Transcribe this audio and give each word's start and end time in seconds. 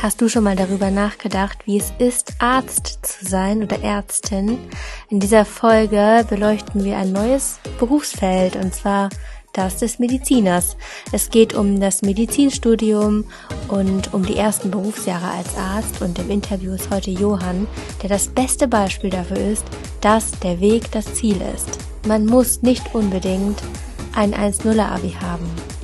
Hast 0.00 0.20
du 0.20 0.28
schon 0.28 0.44
mal 0.44 0.54
darüber 0.54 0.90
nachgedacht, 0.90 1.58
wie 1.66 1.76
es 1.76 1.92
ist, 1.98 2.34
Arzt 2.38 3.00
zu 3.04 3.24
sein 3.24 3.64
oder 3.64 3.82
Ärztin? 3.82 4.58
In 5.08 5.18
dieser 5.18 5.44
Folge 5.44 6.24
beleuchten 6.28 6.84
wir 6.84 6.96
ein 6.98 7.10
neues 7.10 7.58
Berufsfeld 7.78 8.54
und 8.54 8.74
zwar 8.74 9.08
das 9.52 9.78
des 9.78 9.98
Mediziners. 9.98 10.76
Es 11.10 11.30
geht 11.30 11.54
um 11.54 11.80
das 11.80 12.02
Medizinstudium 12.02 13.24
und 13.66 14.14
um 14.14 14.24
die 14.24 14.36
ersten 14.36 14.70
Berufsjahre 14.70 15.30
als 15.30 15.56
Arzt 15.56 16.00
und 16.00 16.18
im 16.20 16.30
Interview 16.30 16.74
ist 16.74 16.90
heute 16.90 17.10
Johann, 17.10 17.66
der 18.02 18.08
das 18.08 18.28
beste 18.28 18.68
Beispiel 18.68 19.10
dafür 19.10 19.38
ist, 19.38 19.64
dass 20.00 20.30
der 20.40 20.60
Weg 20.60 20.92
das 20.92 21.12
Ziel 21.14 21.40
ist. 21.54 21.78
Man 22.06 22.24
muss 22.24 22.62
nicht 22.62 22.94
unbedingt 22.94 23.60
ein 24.14 24.32
1-0-Abi 24.32 25.16
haben. 25.20 25.77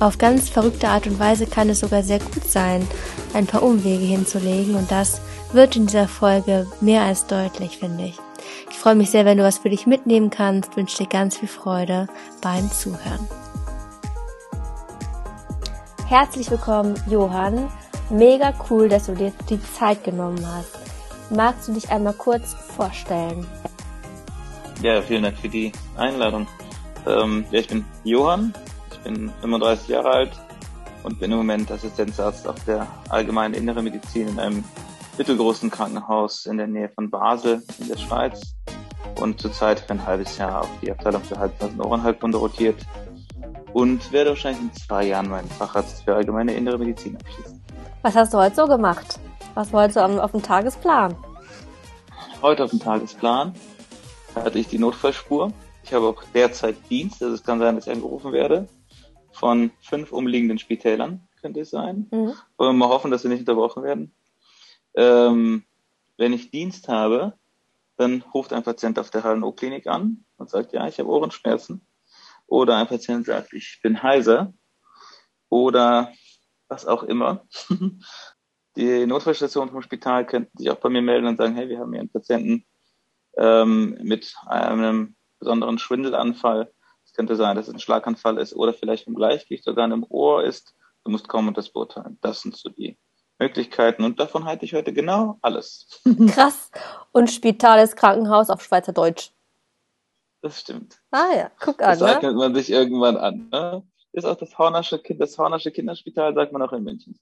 Auf 0.00 0.16
ganz 0.16 0.48
verrückte 0.48 0.88
Art 0.88 1.08
und 1.08 1.18
Weise 1.18 1.46
kann 1.46 1.68
es 1.68 1.80
sogar 1.80 2.04
sehr 2.04 2.20
gut 2.20 2.44
sein, 2.44 2.86
ein 3.34 3.46
paar 3.46 3.64
Umwege 3.64 4.04
hinzulegen 4.04 4.76
und 4.76 4.90
das 4.92 5.20
wird 5.52 5.74
in 5.74 5.86
dieser 5.86 6.06
Folge 6.06 6.68
mehr 6.80 7.02
als 7.02 7.26
deutlich, 7.26 7.78
finde 7.78 8.04
ich. 8.04 8.18
Ich 8.70 8.76
freue 8.76 8.94
mich 8.94 9.10
sehr, 9.10 9.24
wenn 9.24 9.38
du 9.38 9.44
was 9.44 9.58
für 9.58 9.70
dich 9.70 9.86
mitnehmen 9.86 10.30
kannst, 10.30 10.76
wünsche 10.76 10.98
dir 10.98 11.08
ganz 11.08 11.36
viel 11.38 11.48
Freude 11.48 12.06
beim 12.40 12.70
Zuhören. 12.70 13.26
Herzlich 16.06 16.48
willkommen, 16.48 16.94
Johann. 17.08 17.68
Mega 18.08 18.54
cool, 18.70 18.88
dass 18.88 19.06
du 19.06 19.14
dir 19.14 19.32
die 19.50 19.60
Zeit 19.62 20.04
genommen 20.04 20.46
hast. 20.46 20.78
Magst 21.30 21.68
du 21.68 21.72
dich 21.72 21.90
einmal 21.90 22.14
kurz 22.14 22.54
vorstellen? 22.54 23.46
Ja, 24.80 25.02
vielen 25.02 25.24
Dank 25.24 25.36
für 25.38 25.48
die 25.48 25.72
Einladung. 25.96 26.46
Ähm, 27.04 27.44
ja, 27.50 27.58
ich 27.58 27.68
bin 27.68 27.84
Johann, 28.04 28.54
bin 29.04 29.30
35 29.40 29.88
Jahre 29.88 30.10
alt, 30.10 30.32
und 31.02 31.18
bin 31.20 31.30
im 31.30 31.38
Moment 31.38 31.70
Assistenzarzt 31.70 32.46
auf 32.46 32.62
der 32.64 32.86
allgemeinen 33.08 33.54
inneren 33.54 33.84
Medizin 33.84 34.28
in 34.28 34.38
einem 34.38 34.64
mittelgroßen 35.16 35.70
Krankenhaus 35.70 36.46
in 36.46 36.58
der 36.58 36.66
Nähe 36.66 36.88
von 36.90 37.10
Basel 37.10 37.62
in 37.78 37.88
der 37.88 37.96
Schweiz 37.96 38.54
und 39.20 39.40
zurzeit 39.40 39.80
für 39.80 39.90
ein 39.90 40.06
halbes 40.06 40.38
Jahr 40.38 40.60
auf 40.60 40.70
die 40.82 40.90
Abteilung 40.90 41.22
für 41.22 41.36
und 41.60 41.80
Ohrenheilkunde 41.80 42.38
rotiert 42.38 42.76
und 43.72 44.12
werde 44.12 44.30
wahrscheinlich 44.30 44.62
in 44.62 44.72
zwei 44.74 45.06
Jahren 45.06 45.28
meinen 45.28 45.48
Facharzt 45.48 46.04
für 46.04 46.14
allgemeine 46.14 46.54
innere 46.54 46.78
Medizin 46.78 47.16
abschließen. 47.16 47.60
Was 48.02 48.14
hast 48.14 48.32
du 48.32 48.38
heute 48.38 48.54
so 48.54 48.66
gemacht? 48.66 49.18
Was 49.54 49.72
war 49.72 49.84
heute 49.84 49.94
so 49.94 50.00
auf 50.00 50.30
dem 50.30 50.42
Tagesplan? 50.42 51.16
Heute 52.42 52.64
auf 52.64 52.70
dem 52.70 52.80
Tagesplan 52.80 53.54
hatte 54.34 54.58
ich 54.58 54.68
die 54.68 54.78
Notfallspur. 54.78 55.52
Ich 55.82 55.92
habe 55.92 56.06
auch 56.06 56.22
derzeit 56.34 56.76
Dienst, 56.90 57.22
also 57.22 57.34
es 57.34 57.42
kann 57.42 57.58
sein, 57.58 57.74
dass 57.74 57.86
ich 57.86 57.92
angerufen 57.92 58.32
werde 58.32 58.68
von 59.38 59.70
fünf 59.80 60.12
umliegenden 60.12 60.58
Spitälern, 60.58 61.28
könnte 61.40 61.60
es 61.60 61.70
sein. 61.70 62.08
Mhm. 62.10 62.34
Wollen 62.56 62.76
wir 62.76 62.86
mal 62.86 62.88
hoffen, 62.88 63.10
dass 63.10 63.22
sie 63.22 63.28
nicht 63.28 63.40
unterbrochen 63.40 63.82
werden. 63.82 64.12
Ähm, 64.94 65.64
wenn 66.16 66.32
ich 66.32 66.50
Dienst 66.50 66.88
habe, 66.88 67.34
dann 67.96 68.22
ruft 68.34 68.52
ein 68.52 68.64
Patient 68.64 68.98
auf 68.98 69.10
der 69.10 69.22
HNO-Klinik 69.22 69.86
an 69.86 70.24
und 70.36 70.50
sagt, 70.50 70.72
ja, 70.72 70.86
ich 70.88 70.98
habe 70.98 71.08
Ohrenschmerzen. 71.08 71.86
Oder 72.46 72.76
ein 72.76 72.88
Patient 72.88 73.26
sagt, 73.26 73.52
ich 73.52 73.80
bin 73.82 74.02
heiser. 74.02 74.52
Oder 75.48 76.12
was 76.68 76.86
auch 76.86 77.02
immer. 77.04 77.46
Die 78.76 79.06
Notfallstation 79.06 79.70
vom 79.70 79.82
Spital 79.82 80.26
könnten 80.26 80.56
sich 80.56 80.70
auch 80.70 80.76
bei 80.76 80.88
mir 80.88 81.02
melden 81.02 81.26
und 81.26 81.36
sagen, 81.36 81.54
hey, 81.54 81.68
wir 81.68 81.78
haben 81.78 81.92
hier 81.92 82.00
einen 82.00 82.10
Patienten 82.10 82.64
ähm, 83.36 83.98
mit 84.02 84.34
einem 84.46 85.16
besonderen 85.38 85.78
Schwindelanfall 85.78 86.72
könnte 87.18 87.34
sein, 87.34 87.56
dass 87.56 87.66
es 87.66 87.74
ein 87.74 87.80
Schlaganfall 87.80 88.38
ist 88.38 88.54
oder 88.54 88.72
vielleicht 88.72 89.04
vom 89.04 89.16
Gleichgewicht 89.16 89.64
sogar 89.64 89.90
im 89.90 90.06
Ohr 90.08 90.44
ist. 90.44 90.76
Du 91.04 91.10
musst 91.10 91.26
kommen 91.26 91.48
und 91.48 91.58
das 91.58 91.68
beurteilen. 91.68 92.16
Das 92.20 92.42
sind 92.42 92.56
so 92.56 92.68
die 92.68 92.96
Möglichkeiten 93.40 94.04
und 94.04 94.20
davon 94.20 94.44
halte 94.44 94.64
ich 94.64 94.72
heute 94.72 94.92
genau 94.92 95.36
alles. 95.42 96.00
Krass. 96.30 96.70
Und 97.10 97.28
Spital 97.28 97.82
ist 97.82 97.96
Krankenhaus 97.96 98.50
auf 98.50 98.62
Schweizerdeutsch. 98.62 99.32
Das 100.42 100.60
stimmt. 100.60 101.00
Ah 101.10 101.34
ja, 101.34 101.50
guck 101.58 101.82
an. 101.82 101.98
Das 101.98 102.00
ne? 102.00 102.16
eignet 102.16 102.36
man 102.36 102.54
sich 102.54 102.70
irgendwann 102.70 103.16
an. 103.16 103.48
Ne? 103.50 103.82
Ist 104.12 104.24
auch 104.24 104.36
das 104.36 104.56
Hornersche, 104.56 105.00
kind, 105.00 105.20
das 105.20 105.36
Hornersche 105.36 105.72
Kinderspital, 105.72 106.34
sagt 106.34 106.52
man 106.52 106.62
auch 106.62 106.72
in 106.72 106.84
München. 106.84 107.18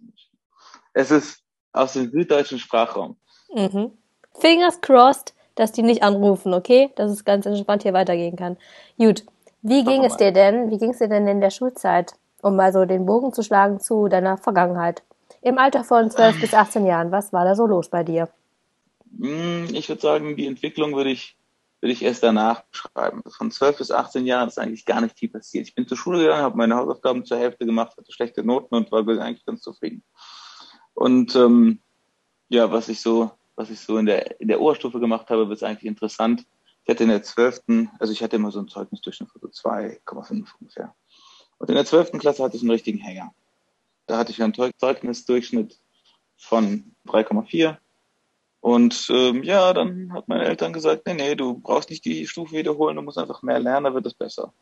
Es 0.92 1.10
ist 1.10 1.42
aus 1.72 1.94
dem 1.94 2.10
süddeutschen 2.10 2.58
Sprachraum. 2.58 3.16
Mhm. 3.54 3.92
Fingers 4.38 4.78
crossed, 4.82 5.32
dass 5.54 5.72
die 5.72 5.82
nicht 5.82 6.02
anrufen, 6.02 6.52
okay? 6.52 6.92
Dass 6.96 7.10
es 7.10 7.24
ganz 7.24 7.46
entspannt 7.46 7.82
hier 7.82 7.94
weitergehen 7.94 8.36
kann. 8.36 8.58
Gut. 8.98 9.24
Wie 9.62 9.84
ging 9.84 10.04
es 10.04 10.16
dir 10.16 10.32
denn? 10.32 10.70
Wie 10.70 10.78
ging 10.78 10.90
es 10.90 10.98
dir 10.98 11.08
denn 11.08 11.26
in 11.26 11.40
der 11.40 11.50
Schulzeit? 11.50 12.14
Um 12.42 12.56
mal 12.56 12.72
so 12.72 12.84
den 12.84 13.06
Bogen 13.06 13.32
zu 13.32 13.42
schlagen 13.42 13.80
zu 13.80 14.08
deiner 14.08 14.36
Vergangenheit. 14.36 15.02
Im 15.42 15.58
Alter 15.58 15.84
von 15.84 16.10
12 16.10 16.40
bis 16.40 16.54
18 16.54 16.86
Jahren, 16.86 17.12
was 17.12 17.32
war 17.32 17.44
da 17.44 17.54
so 17.54 17.66
los 17.66 17.88
bei 17.88 18.02
dir? 18.02 18.28
Hm, 19.20 19.68
ich 19.72 19.88
würde 19.88 20.02
sagen, 20.02 20.36
die 20.36 20.46
Entwicklung 20.46 20.94
würde 20.94 21.10
ich, 21.10 21.36
würde 21.80 21.92
ich 21.92 22.02
erst 22.02 22.22
danach 22.22 22.62
beschreiben. 22.64 23.22
Von 23.28 23.50
12 23.50 23.78
bis 23.78 23.90
18 23.90 24.26
Jahren 24.26 24.48
ist 24.48 24.58
eigentlich 24.58 24.84
gar 24.84 25.00
nicht 25.00 25.18
viel 25.18 25.28
passiert. 25.28 25.66
Ich 25.68 25.74
bin 25.74 25.86
zur 25.86 25.96
Schule 25.96 26.18
gegangen, 26.18 26.42
habe 26.42 26.56
meine 26.56 26.76
Hausaufgaben 26.76 27.24
zur 27.24 27.38
Hälfte 27.38 27.64
gemacht, 27.66 27.96
hatte 27.96 28.12
schlechte 28.12 28.44
Noten 28.44 28.74
und 28.74 28.92
war 28.92 29.06
eigentlich 29.06 29.46
ganz 29.46 29.62
zufrieden. 29.62 30.02
Und 30.94 31.36
ähm, 31.36 31.80
ja, 32.48 32.70
was 32.72 32.88
ich 32.88 33.00
so, 33.00 33.30
was 33.54 33.70
ich 33.70 33.80
so 33.80 33.98
in 33.98 34.06
der 34.06 34.40
in 34.40 34.48
der 34.48 34.60
Oberstufe 34.60 35.00
gemacht 35.00 35.30
habe, 35.30 35.48
wird 35.48 35.62
eigentlich 35.62 35.86
interessant. 35.86 36.44
Ich 36.86 36.90
hatte 36.92 37.02
in 37.02 37.08
der 37.10 37.24
zwölften, 37.24 37.90
also 37.98 38.12
ich 38.12 38.22
hatte 38.22 38.36
immer 38.36 38.52
so 38.52 38.60
einen 38.60 38.68
Zeugnisdurchschnitt 38.68 39.28
von 39.28 39.40
so 39.40 39.48
2,5 39.48 40.46
ungefähr. 40.60 40.94
Und 41.58 41.68
in 41.68 41.74
der 41.74 41.84
zwölften 41.84 42.20
Klasse 42.20 42.44
hatte 42.44 42.56
ich 42.56 42.62
einen 42.62 42.70
richtigen 42.70 42.98
Hänger. 42.98 43.34
Da 44.06 44.18
hatte 44.18 44.30
ich 44.30 44.40
einen 44.40 44.54
Zeugnisdurchschnitt 44.54 45.80
von 46.36 46.94
3,4. 47.08 47.78
Und 48.60 49.08
ähm, 49.10 49.42
ja, 49.42 49.72
dann 49.72 50.12
hat 50.12 50.28
meine 50.28 50.44
Eltern 50.44 50.72
gesagt, 50.72 51.02
nee, 51.06 51.14
nee, 51.14 51.34
du 51.34 51.58
brauchst 51.58 51.90
nicht 51.90 52.04
die 52.04 52.24
Stufe 52.28 52.54
wiederholen, 52.54 52.94
du 52.94 53.02
musst 53.02 53.18
einfach 53.18 53.42
mehr 53.42 53.58
lernen, 53.58 53.84
dann 53.84 53.94
wird 53.94 54.06
es 54.06 54.14
besser. 54.14 54.54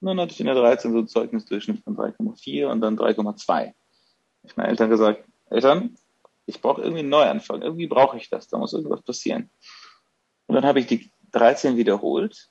Und 0.00 0.08
dann 0.08 0.18
hatte 0.18 0.32
ich 0.32 0.40
in 0.40 0.46
der 0.46 0.54
13 0.54 0.92
so 0.92 0.98
einen 0.98 1.08
Zeugnisdurchschnitt 1.08 1.84
von 1.84 1.94
3,4 1.94 2.68
und 2.68 2.80
dann 2.80 2.98
3,2. 2.98 3.74
Ich 4.44 4.56
meine 4.56 4.70
Eltern 4.70 4.88
gesagt, 4.88 5.24
Eltern, 5.50 5.94
ich 6.46 6.62
brauche 6.62 6.80
irgendwie 6.80 7.00
einen 7.00 7.10
Neuanfang, 7.10 7.60
irgendwie 7.60 7.86
brauche 7.86 8.16
ich 8.16 8.30
das, 8.30 8.48
da 8.48 8.56
muss 8.56 8.72
irgendwas 8.72 9.02
passieren. 9.02 9.50
Und 10.46 10.54
dann 10.54 10.64
habe 10.64 10.80
ich 10.80 10.86
die 10.86 11.12
13 11.32 11.76
wiederholt. 11.76 12.50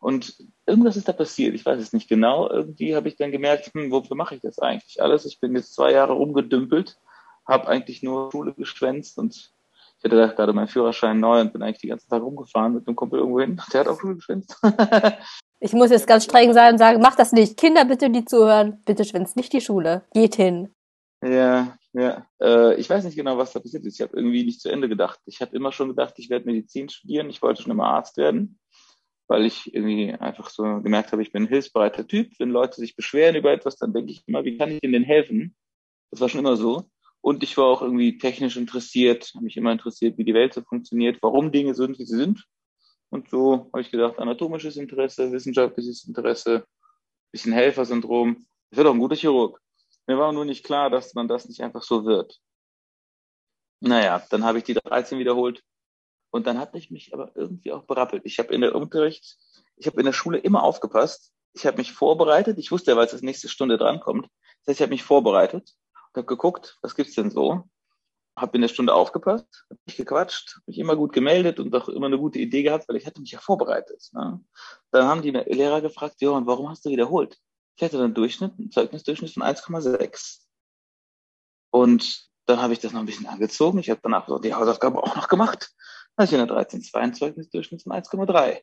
Und 0.00 0.36
irgendwas 0.66 0.96
ist 0.96 1.08
da 1.08 1.12
passiert. 1.12 1.54
Ich 1.54 1.66
weiß 1.66 1.80
es 1.80 1.92
nicht 1.92 2.08
genau. 2.08 2.48
Irgendwie 2.48 2.94
habe 2.94 3.08
ich 3.08 3.16
dann 3.16 3.32
gemerkt, 3.32 3.70
hm, 3.74 3.90
wofür 3.90 4.16
mache 4.16 4.36
ich 4.36 4.40
das 4.40 4.58
eigentlich 4.58 5.02
alles? 5.02 5.24
Ich 5.26 5.40
bin 5.40 5.56
jetzt 5.56 5.74
zwei 5.74 5.92
Jahre 5.92 6.12
rumgedümpelt, 6.12 6.98
habe 7.46 7.68
eigentlich 7.68 8.02
nur 8.02 8.30
Schule 8.30 8.54
geschwänzt 8.54 9.18
und 9.18 9.52
ich 9.98 10.04
hatte 10.04 10.16
da 10.16 10.28
gerade 10.28 10.52
meinen 10.52 10.68
Führerschein 10.68 11.18
neu 11.18 11.40
und 11.40 11.52
bin 11.52 11.62
eigentlich 11.62 11.80
die 11.80 11.88
ganze 11.88 12.06
Zeit 12.06 12.22
rumgefahren 12.22 12.74
mit 12.74 12.86
einem 12.86 12.94
Kumpel 12.94 13.18
irgendwo 13.18 13.40
hin. 13.40 13.60
Der 13.72 13.80
hat 13.80 13.88
auch 13.88 13.98
Schule 13.98 14.14
geschwänzt. 14.14 14.56
ich 15.60 15.72
muss 15.72 15.90
jetzt 15.90 16.06
ganz 16.06 16.24
streng 16.24 16.52
sein 16.52 16.74
und 16.74 16.78
sagen, 16.78 17.00
mach 17.02 17.16
das 17.16 17.32
nicht. 17.32 17.56
Kinder, 17.56 17.84
bitte, 17.84 18.08
die 18.08 18.24
zuhören, 18.24 18.80
bitte 18.84 19.04
schwänzt 19.04 19.36
nicht 19.36 19.52
die 19.52 19.60
Schule. 19.60 20.04
Geht 20.14 20.36
hin. 20.36 20.72
Ja, 21.24 21.77
ja. 21.92 22.26
Äh, 22.40 22.78
ich 22.80 22.88
weiß 22.88 23.04
nicht 23.04 23.16
genau, 23.16 23.38
was 23.38 23.52
da 23.52 23.60
passiert 23.60 23.84
ist. 23.84 23.94
Ich 23.94 24.00
habe 24.00 24.16
irgendwie 24.16 24.44
nicht 24.44 24.60
zu 24.60 24.68
Ende 24.68 24.88
gedacht. 24.88 25.20
Ich 25.26 25.40
habe 25.40 25.56
immer 25.56 25.72
schon 25.72 25.88
gedacht, 25.88 26.14
ich 26.18 26.30
werde 26.30 26.46
Medizin 26.46 26.88
studieren. 26.88 27.30
Ich 27.30 27.42
wollte 27.42 27.62
schon 27.62 27.72
immer 27.72 27.88
Arzt 27.88 28.16
werden, 28.16 28.58
weil 29.26 29.46
ich 29.46 29.74
irgendwie 29.74 30.12
einfach 30.12 30.50
so 30.50 30.62
gemerkt 30.62 31.12
habe, 31.12 31.22
ich 31.22 31.32
bin 31.32 31.44
ein 31.44 31.48
hilfsbereiter 31.48 32.06
Typ. 32.06 32.32
Wenn 32.38 32.50
Leute 32.50 32.76
sich 32.80 32.96
beschweren 32.96 33.36
über 33.36 33.52
etwas, 33.52 33.76
dann 33.76 33.92
denke 33.92 34.12
ich 34.12 34.22
immer, 34.26 34.44
wie 34.44 34.56
kann 34.56 34.70
ich 34.70 34.82
ihnen 34.82 35.04
helfen? 35.04 35.56
Das 36.10 36.20
war 36.20 36.28
schon 36.28 36.40
immer 36.40 36.56
so. 36.56 36.90
Und 37.20 37.42
ich 37.42 37.56
war 37.56 37.66
auch 37.66 37.82
irgendwie 37.82 38.18
technisch 38.18 38.56
interessiert, 38.56 39.32
habe 39.34 39.44
mich 39.44 39.56
immer 39.56 39.72
interessiert, 39.72 40.18
wie 40.18 40.24
die 40.24 40.34
Welt 40.34 40.54
so 40.54 40.62
funktioniert, 40.62 41.18
warum 41.20 41.50
Dinge 41.52 41.74
sind, 41.74 41.98
wie 41.98 42.04
sie 42.04 42.16
sind. 42.16 42.44
Und 43.10 43.28
so 43.28 43.70
habe 43.72 43.80
ich 43.80 43.90
gedacht, 43.90 44.18
anatomisches 44.18 44.76
Interesse, 44.76 45.32
wissenschaftliches 45.32 46.06
Interesse, 46.06 46.64
bisschen 47.32 47.52
Helfersyndrom. 47.52 48.46
Ich 48.70 48.76
werde 48.76 48.90
auch 48.90 48.94
ein 48.94 49.00
guter 49.00 49.16
Chirurg. 49.16 49.60
Mir 50.08 50.18
war 50.18 50.32
nur 50.32 50.46
nicht 50.46 50.64
klar, 50.64 50.88
dass 50.88 51.12
man 51.12 51.28
das 51.28 51.46
nicht 51.48 51.62
einfach 51.62 51.82
so 51.82 52.06
wird. 52.06 52.40
Naja, 53.80 54.22
dann 54.30 54.42
habe 54.42 54.56
ich 54.56 54.64
die 54.64 54.72
13 54.72 55.18
wiederholt 55.18 55.62
und 56.30 56.46
dann 56.46 56.58
hatte 56.58 56.78
ich 56.78 56.90
mich 56.90 57.12
aber 57.12 57.30
irgendwie 57.36 57.72
auch 57.72 57.84
berappelt. 57.84 58.22
Ich 58.24 58.38
habe 58.38 58.54
in 58.54 58.62
der 58.62 58.74
Unterricht, 58.74 59.36
ich 59.76 59.86
habe 59.86 60.00
in 60.00 60.06
der 60.06 60.14
Schule 60.14 60.38
immer 60.38 60.62
aufgepasst. 60.62 61.34
Ich 61.52 61.66
habe 61.66 61.76
mich 61.76 61.92
vorbereitet. 61.92 62.58
Ich 62.58 62.72
wusste 62.72 62.92
ja, 62.92 62.96
weil 62.96 63.06
es 63.06 63.20
nächste 63.20 63.48
Stunde 63.50 63.76
drankommt. 63.76 64.26
Das 64.64 64.72
heißt, 64.72 64.80
ich 64.80 64.82
habe 64.82 64.92
mich 64.92 65.04
vorbereitet 65.04 65.74
und 65.92 66.16
habe 66.16 66.26
geguckt, 66.26 66.78
was 66.80 66.94
gibt's 66.94 67.14
denn 67.14 67.30
so? 67.30 67.68
Habe 68.34 68.56
in 68.56 68.62
der 68.62 68.68
Stunde 68.68 68.94
aufgepasst, 68.94 69.66
habe 69.68 69.80
mich 69.84 69.96
gequatscht, 69.96 70.60
mich 70.64 70.78
immer 70.78 70.96
gut 70.96 71.12
gemeldet 71.12 71.60
und 71.60 71.74
auch 71.74 71.88
immer 71.90 72.06
eine 72.06 72.18
gute 72.18 72.38
Idee 72.38 72.62
gehabt, 72.62 72.88
weil 72.88 72.96
ich 72.96 73.06
hatte 73.06 73.20
mich 73.20 73.32
ja 73.32 73.40
vorbereitet. 73.40 74.08
Ne? 74.12 74.42
Dann 74.90 75.04
haben 75.04 75.20
die 75.20 75.32
Lehrer 75.32 75.82
gefragt, 75.82 76.22
Johann, 76.22 76.46
warum 76.46 76.70
hast 76.70 76.86
du 76.86 76.90
wiederholt? 76.90 77.38
Ich 77.78 77.84
hatte 77.84 78.02
einen 78.02 78.12
Durchschnitt, 78.12 78.58
einen 78.58 78.72
Zeugnisdurchschnitt 78.72 79.32
von 79.32 79.44
1,6. 79.44 80.40
Und 81.70 82.28
dann 82.46 82.60
habe 82.60 82.72
ich 82.72 82.80
das 82.80 82.92
noch 82.92 82.98
ein 82.98 83.06
bisschen 83.06 83.28
angezogen. 83.28 83.78
Ich 83.78 83.88
habe 83.88 84.00
danach 84.02 84.26
so 84.26 84.40
die 84.40 84.52
Hausaufgabe 84.52 85.00
auch 85.00 85.14
noch 85.14 85.28
gemacht. 85.28 85.70
Dann 86.16 86.26
hatte 86.26 86.34
ich 86.34 86.40
in 86.40 86.46
der 86.46 86.56
13.2 86.56 86.94
einen 86.94 87.14
Zeugnisdurchschnitt 87.14 87.84
von 87.84 87.92
1,3. 87.92 88.62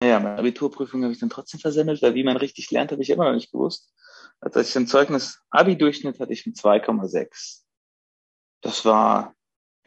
naja, 0.00 0.20
meine 0.20 0.38
Abiturprüfung 0.38 1.02
habe 1.02 1.12
ich 1.12 1.20
dann 1.20 1.28
trotzdem 1.28 1.60
versemmelt, 1.60 2.00
weil 2.00 2.14
wie 2.14 2.24
man 2.24 2.38
richtig 2.38 2.70
lernt, 2.70 2.90
habe 2.90 3.02
ich 3.02 3.10
immer 3.10 3.24
noch 3.26 3.34
nicht 3.34 3.52
gewusst. 3.52 3.92
Als 4.40 4.56
ich 4.56 4.76
ein 4.76 4.86
Zeugnis 4.86 5.42
Abi-Durchschnitt 5.50 6.18
hatte 6.18 6.32
ich 6.32 6.46
einen 6.46 6.54
2,6. 6.54 7.64
Das 8.62 8.86
war, 8.86 9.34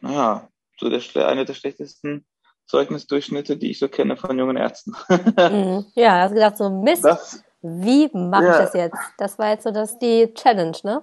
naja, 0.02 0.48
so 0.78 0.88
der, 0.88 1.26
eine 1.26 1.44
der 1.44 1.54
schlechtesten 1.54 2.24
Zeugnisdurchschnitte, 2.66 3.56
die 3.56 3.72
ich 3.72 3.80
so 3.80 3.88
kenne 3.88 4.16
von 4.16 4.38
jungen 4.38 4.56
Ärzten. 4.56 4.94
Mhm. 5.08 5.86
ja, 5.96 6.20
hast 6.20 6.34
gedacht, 6.34 6.58
so 6.58 6.70
Mist, 6.70 7.04
das, 7.04 7.42
wie 7.62 8.08
mache 8.12 8.44
ja. 8.44 8.52
ich 8.52 8.64
das 8.64 8.74
jetzt? 8.74 8.98
Das 9.18 9.38
war 9.38 9.50
jetzt 9.50 9.64
so 9.64 9.70
das 9.70 9.98
die 9.98 10.32
Challenge, 10.34 10.76
ne? 10.82 11.02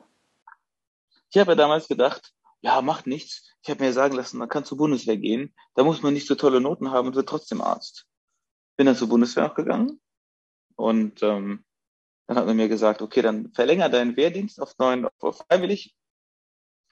Ich 1.30 1.38
habe 1.38 1.52
ja 1.52 1.56
damals 1.56 1.88
gedacht, 1.88 2.34
ja, 2.62 2.82
macht 2.82 3.08
nichts. 3.08 3.54
Ich 3.62 3.70
habe 3.70 3.84
mir 3.84 3.94
sagen 3.94 4.16
lassen, 4.16 4.38
man 4.38 4.50
kann 4.50 4.66
zur 4.66 4.78
Bundeswehr 4.78 5.18
gehen, 5.18 5.54
da 5.76 5.84
muss 5.84 6.02
man 6.02 6.14
nicht 6.14 6.28
so 6.28 6.36
tolle 6.36 6.62
Noten 6.62 6.92
haben 6.92 7.08
und 7.08 7.16
wird 7.16 7.30
trotzdem 7.30 7.62
Arzt. 7.62 8.06
Bin 8.78 8.86
dann 8.86 8.96
zur 8.96 9.10
Bundeswehr 9.10 9.50
auch 9.50 9.56
gegangen 9.56 10.00
und 10.76 11.22
ähm, 11.24 11.66
dann 12.28 12.38
hat 12.38 12.46
man 12.46 12.58
mir 12.58 12.68
gesagt, 12.68 13.02
okay, 13.02 13.22
dann 13.22 13.52
verlänger 13.54 13.90
deinen 13.90 14.16
Wehrdienst 14.16 14.62
auf 14.62 14.78
neun, 14.78 15.08
auf 15.20 15.44
freiwillig, 15.50 15.96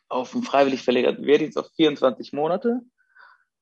auf 0.08 0.34
einen 0.34 0.44
freiwillig 0.44 0.84
verlängerten 0.84 1.26
Wehrdienst 1.26 1.58
auf 1.58 1.70
24 1.76 2.34
Monate. 2.34 2.82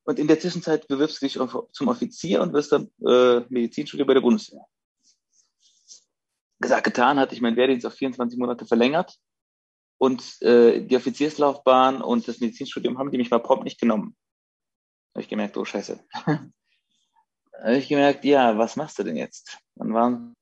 Und 0.03 0.19
in 0.19 0.27
der 0.27 0.39
Zwischenzeit 0.39 0.87
bewirbst 0.87 1.21
du 1.21 1.25
dich 1.25 1.39
zum 1.71 1.87
Offizier 1.87 2.41
und 2.41 2.53
wirst 2.53 2.73
dann 2.73 2.91
äh, 3.05 3.41
Medizinstudier 3.49 4.05
bei 4.05 4.13
der 4.13 4.21
Bundeswehr. 4.21 4.65
Gesagt, 6.63 6.85
getan, 6.85 7.19
hatte 7.19 7.35
ich 7.35 7.41
meinen 7.41 7.57
Wehrdienst 7.57 7.85
auf 7.85 7.93
24 7.93 8.39
Monate 8.39 8.65
verlängert. 8.65 9.17
Und 9.97 10.41
äh, 10.41 10.79
die 10.79 10.95
Offizierslaufbahn 10.95 12.01
und 12.01 12.25
das 12.25 12.39
Medizinstudium 12.39 12.97
haben 12.97 13.11
die 13.11 13.17
mich 13.17 13.31
mal 13.31 13.39
prompt 13.39 13.65
nicht 13.65 13.81
genommen. 13.81 14.15
Da 15.11 15.17
habe 15.17 15.23
ich 15.23 15.29
gemerkt, 15.29 15.57
oh 15.57 15.65
Scheiße. 15.65 15.99
habe 16.25 16.51
ich 17.77 17.89
gemerkt, 17.89 18.23
ja, 18.23 18.57
was 18.57 18.77
machst 18.77 18.97
du 18.97 19.03
denn 19.03 19.17
jetzt? 19.17 19.57
Dann 19.75 19.93
waren 19.93 20.33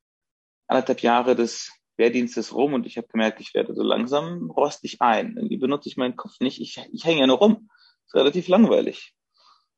anderthalb 0.67 1.01
Jahre 1.01 1.35
des 1.35 1.71
Wehrdienstes 1.97 2.53
rum 2.53 2.75
und 2.75 2.85
ich 2.85 2.97
habe 2.97 3.07
gemerkt, 3.07 3.41
ich 3.41 3.55
werde 3.55 3.73
so 3.73 3.81
langsam 3.81 4.51
rostig 4.51 5.01
ein. 5.01 5.37
Irgendwie 5.37 5.57
benutze 5.57 5.89
ich 5.89 5.97
meinen 5.97 6.15
Kopf 6.15 6.39
nicht. 6.39 6.61
Ich, 6.61 6.87
ich 6.91 7.03
hänge 7.03 7.21
ja 7.21 7.27
nur 7.27 7.39
rum. 7.39 7.67
ist 8.05 8.13
relativ 8.13 8.47
langweilig. 8.47 9.15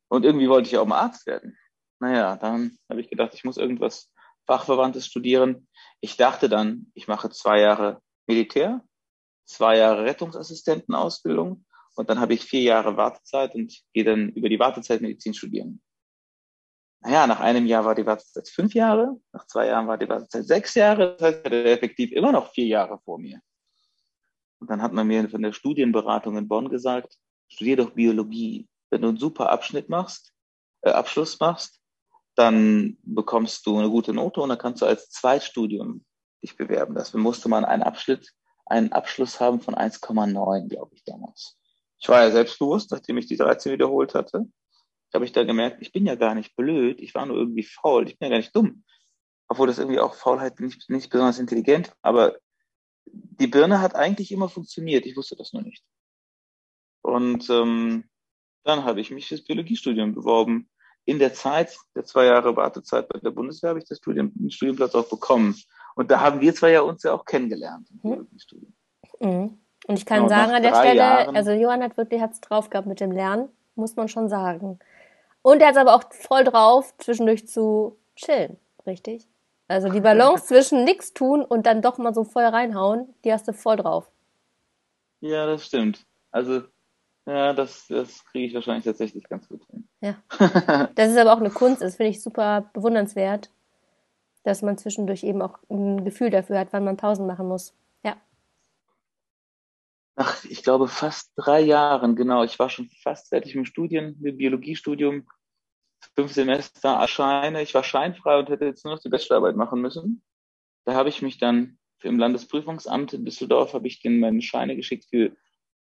Und 0.09 0.25
irgendwie 0.25 0.49
wollte 0.49 0.67
ich 0.67 0.77
auch 0.77 0.85
mal 0.85 0.99
Arzt 0.99 1.25
werden. 1.25 1.57
Naja, 2.01 2.35
dann 2.35 2.77
habe 2.89 2.99
ich 2.99 3.09
gedacht, 3.09 3.33
ich 3.33 3.45
muss 3.45 3.55
irgendwas 3.55 4.12
Fachverwandtes 4.45 5.07
studieren. 5.07 5.67
Ich 6.01 6.17
dachte 6.17 6.49
dann, 6.49 6.91
ich 6.93 7.07
mache 7.07 7.29
zwei 7.29 7.61
Jahre 7.61 8.01
Militär, 8.27 8.81
zwei 9.45 9.77
Jahre 9.77 10.05
Rettungsassistentenausbildung 10.05 11.65
und 11.95 12.09
dann 12.09 12.19
habe 12.19 12.33
ich 12.33 12.43
vier 12.43 12.61
Jahre 12.61 12.97
Wartezeit 12.97 13.55
und 13.55 13.73
gehe 13.93 14.03
dann 14.03 14.29
über 14.29 14.49
die 14.49 14.59
Wartezeit 14.59 15.01
Medizin 15.01 15.33
studieren 15.33 15.81
naja, 17.03 17.27
nach 17.27 17.41
einem 17.41 17.65
Jahr 17.65 17.83
war 17.83 17.95
die 17.95 18.05
Wartezeit 18.05 18.47
fünf 18.47 18.73
Jahre, 18.73 19.19
nach 19.33 19.45
zwei 19.47 19.67
Jahren 19.67 19.87
war 19.87 19.97
die 19.97 20.07
Wartezeit 20.07 20.45
sechs 20.45 20.73
Jahre, 20.73 21.17
das 21.17 21.21
heißt, 21.21 21.39
ich 21.39 21.45
hatte 21.45 21.65
effektiv 21.65 22.11
immer 22.13 22.31
noch 22.31 22.53
vier 22.53 22.65
Jahre 22.65 22.99
vor 23.03 23.19
mir. 23.19 23.41
Und 24.59 24.69
dann 24.69 24.81
hat 24.81 24.93
man 24.93 25.07
mir 25.07 25.29
von 25.29 25.41
der 25.41 25.51
Studienberatung 25.51 26.37
in 26.37 26.47
Bonn 26.47 26.69
gesagt, 26.69 27.17
studier 27.49 27.75
doch 27.75 27.91
Biologie. 27.91 28.69
Wenn 28.89 29.01
du 29.01 29.09
einen 29.09 29.17
super 29.17 29.51
Abschnitt 29.51 29.89
machst, 29.89 30.33
äh, 30.81 30.91
Abschluss 30.91 31.37
machst, 31.41 31.81
dann 32.35 32.97
bekommst 33.03 33.65
du 33.65 33.77
eine 33.77 33.89
gute 33.89 34.13
Note 34.13 34.41
und 34.41 34.50
dann 34.50 34.57
kannst 34.57 34.81
du 34.81 34.85
als 34.85 35.09
Zweitstudium 35.09 36.03
dich 36.41 36.57
bewerben. 36.57 36.95
Dafür 36.95 37.19
musste 37.19 37.50
man 37.50 37.65
einen 37.65 37.83
Abschnitt, 37.83 38.33
einen 38.65 38.91
Abschluss 38.91 39.39
haben 39.39 39.62
von 39.62 39.75
1,9, 39.75 40.68
glaube 40.69 40.95
ich, 40.95 41.03
damals. 41.03 41.57
Ich 42.00 42.09
war 42.09 42.21
ja 42.21 42.31
selbstbewusst, 42.31 42.91
nachdem 42.91 43.18
ich 43.18 43.27
die 43.27 43.38
13 43.38 43.71
wiederholt 43.74 44.13
hatte 44.15 44.47
habe 45.13 45.25
ich 45.25 45.31
da 45.31 45.44
gemerkt, 45.44 45.81
ich 45.81 45.91
bin 45.91 46.06
ja 46.06 46.15
gar 46.15 46.35
nicht 46.35 46.56
blöd, 46.56 47.00
ich 47.00 47.13
war 47.13 47.25
nur 47.25 47.38
irgendwie 47.38 47.63
faul, 47.63 48.07
ich 48.07 48.18
bin 48.18 48.27
ja 48.27 48.31
gar 48.31 48.38
nicht 48.38 48.56
dumm. 48.56 48.83
Obwohl 49.47 49.68
das 49.68 49.77
irgendwie 49.77 50.00
auch 50.00 50.15
Faulheit 50.15 50.59
nicht, 50.59 50.89
nicht 50.89 51.09
besonders 51.09 51.39
intelligent, 51.39 51.94
aber 52.01 52.38
die 53.06 53.47
Birne 53.47 53.81
hat 53.81 53.95
eigentlich 53.95 54.31
immer 54.31 54.50
funktioniert, 54.50 55.06
ich 55.06 55.15
wusste 55.15 55.36
das 55.36 55.53
nur 55.53 55.62
nicht. 55.62 55.83
Und 57.01 57.50
ähm, 57.50 58.09
dann 58.63 58.86
habe 58.86 59.01
ich 59.01 59.12
mich 59.12 59.27
fürs 59.27 59.44
Biologiestudium 59.44 60.15
beworben. 60.15 60.69
In 61.05 61.19
der 61.19 61.33
Zeit 61.33 61.77
der 61.95 62.05
zwei 62.05 62.25
Jahre 62.25 62.55
Wartezeit 62.55 63.09
bei 63.09 63.19
der 63.19 63.31
Bundeswehr 63.31 63.71
habe 63.71 63.79
ich 63.79 63.85
das 63.85 63.97
Studium, 63.97 64.31
den 64.35 64.51
Studienplatz 64.51 64.95
auch 64.95 65.09
bekommen. 65.09 65.55
Und 65.95 66.09
da 66.09 66.21
haben 66.21 66.41
wir 66.41 66.55
zwei 66.55 66.71
ja 66.71 66.81
uns 66.81 67.03
ja 67.03 67.13
auch 67.13 67.25
kennengelernt 67.25 67.88
im 68.03 68.09
mhm. 68.09 68.27
Mhm. 69.19 69.57
Und 69.85 70.00
ich 70.00 70.05
kann 70.05 70.19
genau, 70.19 70.29
sagen 70.29 70.53
an 70.53 70.63
der 70.63 70.75
Stelle, 70.75 70.95
Jahren, 70.95 71.35
also 71.35 71.51
Johann 71.51 71.83
hat 71.83 71.97
wirklich 71.97 72.21
hat's 72.21 72.39
drauf 72.39 72.69
gehabt 72.69 72.88
mit 72.88 73.00
dem 73.00 73.11
Lernen, 73.11 73.50
muss 73.75 73.95
man 73.95 74.07
schon 74.07 74.29
sagen. 74.29 74.79
Und 75.41 75.61
er 75.61 75.67
hat 75.67 75.75
es 75.75 75.81
aber 75.81 75.95
auch 75.95 76.03
voll 76.11 76.45
drauf, 76.45 76.94
zwischendurch 76.97 77.47
zu 77.47 77.97
chillen, 78.15 78.57
richtig? 78.88 79.27
Also 79.67 79.89
die 79.89 80.01
Balance 80.01 80.45
zwischen 80.47 80.83
nichts 80.83 81.13
tun 81.13 81.44
und 81.44 81.65
dann 81.65 81.81
doch 81.81 81.97
mal 81.97 82.13
so 82.13 82.23
voll 82.23 82.44
reinhauen, 82.44 83.13
die 83.23 83.33
hast 83.33 83.47
du 83.47 83.53
voll 83.53 83.75
drauf. 83.75 84.09
Ja, 85.19 85.45
das 85.45 85.65
stimmt. 85.65 86.05
Also, 86.31 86.63
ja, 87.25 87.53
das, 87.53 87.87
das 87.87 88.25
kriege 88.25 88.47
ich 88.47 88.53
wahrscheinlich 88.53 88.83
tatsächlich 88.83 89.23
ganz 89.29 89.47
gut 89.47 89.61
hin. 89.67 89.87
Ja. 90.01 90.21
Das 90.95 91.09
ist 91.09 91.17
aber 91.17 91.33
auch 91.33 91.39
eine 91.39 91.49
Kunst, 91.49 91.81
das 91.81 91.95
finde 91.95 92.11
ich 92.11 92.21
super 92.21 92.69
bewundernswert, 92.73 93.49
dass 94.43 94.61
man 94.61 94.77
zwischendurch 94.77 95.23
eben 95.23 95.41
auch 95.41 95.59
ein 95.69 96.03
Gefühl 96.03 96.29
dafür 96.29 96.59
hat, 96.59 96.69
wann 96.71 96.83
man 96.83 96.97
Pausen 96.97 97.25
machen 97.25 97.47
muss. 97.47 97.73
Ja. 98.03 98.17
Nach, 100.15 100.43
ich 100.43 100.63
glaube, 100.63 100.87
fast 100.87 101.31
drei 101.35 101.61
Jahren, 101.61 102.15
genau. 102.15 102.43
Ich 102.43 102.59
war 102.59 102.69
schon 102.69 102.89
fast 103.01 103.29
fertig 103.29 103.55
mit 103.55 103.65
dem 103.65 103.69
Studien, 103.69 104.17
mit 104.19 104.33
dem 104.33 104.37
Biologiestudium. 104.37 105.27
Fünf 106.15 106.33
Semester 106.33 106.95
erscheine. 106.95 107.61
Ich 107.61 107.73
war 107.73 107.83
scheinfrei 107.83 108.37
und 108.37 108.49
hätte 108.49 108.65
jetzt 108.65 108.83
nur 108.83 108.95
noch 108.95 109.01
die 109.01 109.09
Bachelorarbeit 109.09 109.55
machen 109.55 109.79
müssen. 109.79 110.21
Da 110.83 110.93
habe 110.93 111.07
ich 111.07 111.21
mich 111.21 111.37
dann 111.37 111.77
im 112.01 112.19
Landesprüfungsamt 112.19 113.13
in 113.13 113.23
Düsseldorf 113.23 113.73
habe 113.73 113.87
ich 113.87 114.01
den 114.01 114.19
meine 114.19 114.41
Scheine 114.41 114.75
geschickt 114.75 115.05
für 115.09 115.31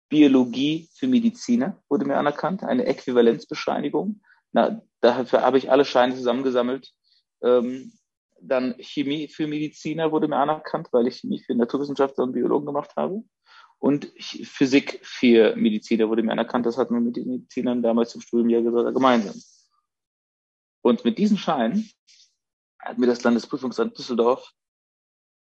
Biologie 0.08 0.88
für 0.94 1.06
Mediziner, 1.06 1.82
wurde 1.88 2.04
mir 2.04 2.16
anerkannt, 2.16 2.62
eine 2.62 2.86
Äquivalenzbescheinigung. 2.86 4.20
Na, 4.52 4.82
dafür 5.00 5.42
habe 5.42 5.58
ich 5.58 5.70
alle 5.70 5.84
Scheine 5.84 6.14
zusammengesammelt. 6.14 6.92
Ähm, 7.42 7.92
dann 8.40 8.74
Chemie 8.78 9.28
für 9.28 9.46
Mediziner 9.46 10.12
wurde 10.12 10.28
mir 10.28 10.36
anerkannt, 10.36 10.88
weil 10.92 11.06
ich 11.06 11.18
Chemie 11.20 11.42
für 11.42 11.54
Naturwissenschaftler 11.54 12.24
und 12.24 12.32
Biologen 12.32 12.66
gemacht 12.66 12.92
habe. 12.96 13.22
Und 13.78 14.12
Physik 14.18 15.00
für 15.02 15.54
Mediziner 15.56 16.08
wurde 16.08 16.22
mir 16.22 16.32
anerkannt. 16.32 16.66
Das 16.66 16.78
hatten 16.78 16.94
wir 16.94 17.00
mit 17.00 17.16
den 17.16 17.28
Medizinern 17.28 17.82
damals 17.82 18.14
im 18.14 18.20
Studium 18.20 18.48
ja 18.50 18.60
gemeinsam. 18.90 19.40
Und 20.82 21.04
mit 21.04 21.18
diesem 21.18 21.36
Schein 21.36 21.88
hat 22.80 22.98
mir 22.98 23.06
das 23.06 23.22
Landesprüfungsamt 23.22 23.98
Düsseldorf 23.98 24.52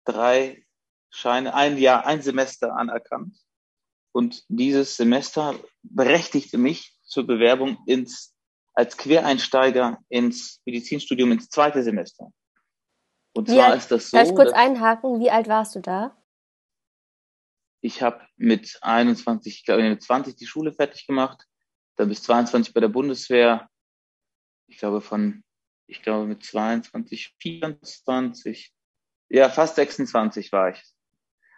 drei 0.06 0.66
Scheine, 1.10 1.54
ein 1.54 1.78
Jahr, 1.78 2.06
ein 2.06 2.22
Semester 2.22 2.76
anerkannt. 2.76 3.36
Und 4.16 4.46
dieses 4.48 4.96
Semester 4.96 5.60
berechtigte 5.84 6.58
mich 6.58 6.98
zur 7.04 7.28
Bewerbung 7.28 7.80
ins, 7.86 8.34
als 8.74 8.96
Quereinsteiger 8.96 10.00
ins 10.08 10.62
Medizinstudium 10.64 11.34
ins 11.34 11.50
zweite 11.50 11.84
Semester. 11.84 12.32
Und 13.34 13.50
zwar 13.50 13.72
alt, 13.72 13.80
ist 13.80 13.92
das 13.92 14.10
so. 14.10 14.16
Darf 14.16 14.30
ich 14.30 14.36
kurz 14.36 14.54
einhaken? 14.54 15.20
Wie 15.20 15.30
alt 15.30 15.50
warst 15.50 15.76
du 15.76 15.82
da? 15.82 16.16
Ich 17.82 18.02
habe 18.02 18.26
mit 18.38 18.80
21, 18.82 19.54
ich 19.54 19.66
glaube 19.66 19.84
mit 19.84 20.02
20 20.02 20.38
die 20.38 20.48
Schule 20.48 20.72
fertig 20.72 21.06
gemacht, 21.08 21.46
dann 21.98 22.08
bis 22.08 22.24
22 22.24 22.74
bei 22.74 22.80
der 22.80 22.88
Bundeswehr. 22.88 23.70
Ich 24.68 24.78
glaube 24.78 25.02
von, 25.02 25.44
ich 25.88 26.02
glaube 26.02 26.26
mit 26.26 26.42
22, 26.42 27.36
24, 27.42 28.74
ja 29.28 29.50
fast 29.50 29.76
26 29.76 30.54
war 30.54 30.70
ich. 30.70 30.82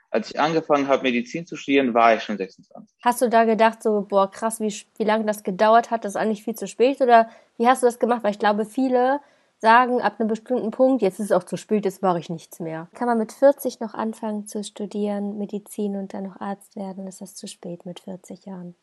Als 0.10 0.32
ich 0.32 0.40
angefangen 0.40 0.88
habe, 0.88 1.04
Medizin 1.04 1.46
zu 1.46 1.58
studieren, 1.58 1.94
war 1.94 2.16
ich 2.16 2.24
schon 2.24 2.38
26. 2.38 2.96
Hast 3.04 3.22
du 3.22 3.30
da 3.30 3.44
gedacht, 3.44 3.84
so, 3.84 4.06
boah, 4.08 4.32
krass, 4.32 4.60
wie, 4.62 4.74
wie 4.98 5.04
lange 5.04 5.26
das 5.26 5.44
gedauert 5.44 5.92
hat, 5.92 6.06
das 6.06 6.14
ist 6.14 6.16
eigentlich 6.16 6.44
viel 6.44 6.56
zu 6.56 6.68
spät? 6.68 7.02
Oder 7.02 7.30
wie 7.58 7.68
hast 7.68 7.84
du 7.84 7.88
das 7.88 8.00
gemacht? 8.00 8.24
Weil 8.24 8.32
ich 8.32 8.40
glaube, 8.40 8.66
viele 8.66 9.20
sagen 9.60 10.02
ab 10.02 10.20
einem 10.20 10.30
bestimmten 10.30 10.72
Punkt, 10.72 11.02
jetzt 11.02 11.20
ist 11.20 11.26
es 11.26 11.32
auch 11.32 11.44
zu 11.44 11.58
spät, 11.58 11.84
jetzt 11.84 12.02
mache 12.02 12.20
ich 12.20 12.30
nichts 12.30 12.60
mehr. 12.60 12.90
Kann 12.94 13.08
man 13.08 13.18
mit 13.18 13.32
40 13.34 13.80
noch 13.80 13.94
anfangen 13.94 14.48
zu 14.48 14.64
studieren, 14.64 15.38
Medizin 15.38 15.96
und 15.96 16.14
dann 16.14 16.26
noch 16.26 16.40
Arzt 16.40 16.76
werden? 16.76 17.08
Ist 17.08 17.22
das 17.22 17.36
zu 17.36 17.48
spät 17.48 17.86
mit 17.86 18.00
40 18.00 18.46
Jahren? 18.46 18.76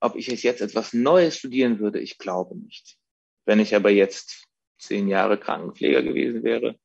Ob 0.00 0.16
ich 0.16 0.28
jetzt 0.28 0.60
etwas 0.60 0.92
Neues 0.92 1.36
studieren 1.36 1.78
würde, 1.78 2.00
ich 2.00 2.18
glaube 2.18 2.56
nicht. 2.56 2.96
Wenn 3.44 3.60
ich 3.60 3.74
aber 3.74 3.90
jetzt 3.90 4.44
zehn 4.78 5.08
Jahre 5.08 5.38
Krankenpfleger 5.38 6.02
gewesen 6.02 6.42
wäre 6.42 6.76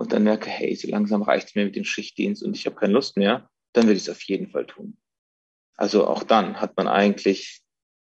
und 0.00 0.14
dann 0.14 0.24
merke, 0.24 0.48
hey, 0.48 0.74
so 0.74 0.88
langsam 0.88 1.20
reicht 1.20 1.48
es 1.48 1.54
mir 1.54 1.66
mit 1.66 1.76
dem 1.76 1.84
Schichtdienst 1.84 2.42
und 2.42 2.56
ich 2.56 2.64
habe 2.64 2.74
keine 2.74 2.94
Lust 2.94 3.18
mehr, 3.18 3.50
dann 3.74 3.84
würde 3.84 3.98
ich 3.98 4.04
es 4.04 4.08
auf 4.08 4.22
jeden 4.22 4.48
Fall 4.48 4.64
tun. 4.64 4.96
Also 5.76 6.06
auch 6.06 6.22
dann 6.22 6.58
hat 6.58 6.74
man 6.78 6.88
eigentlich 6.88 7.60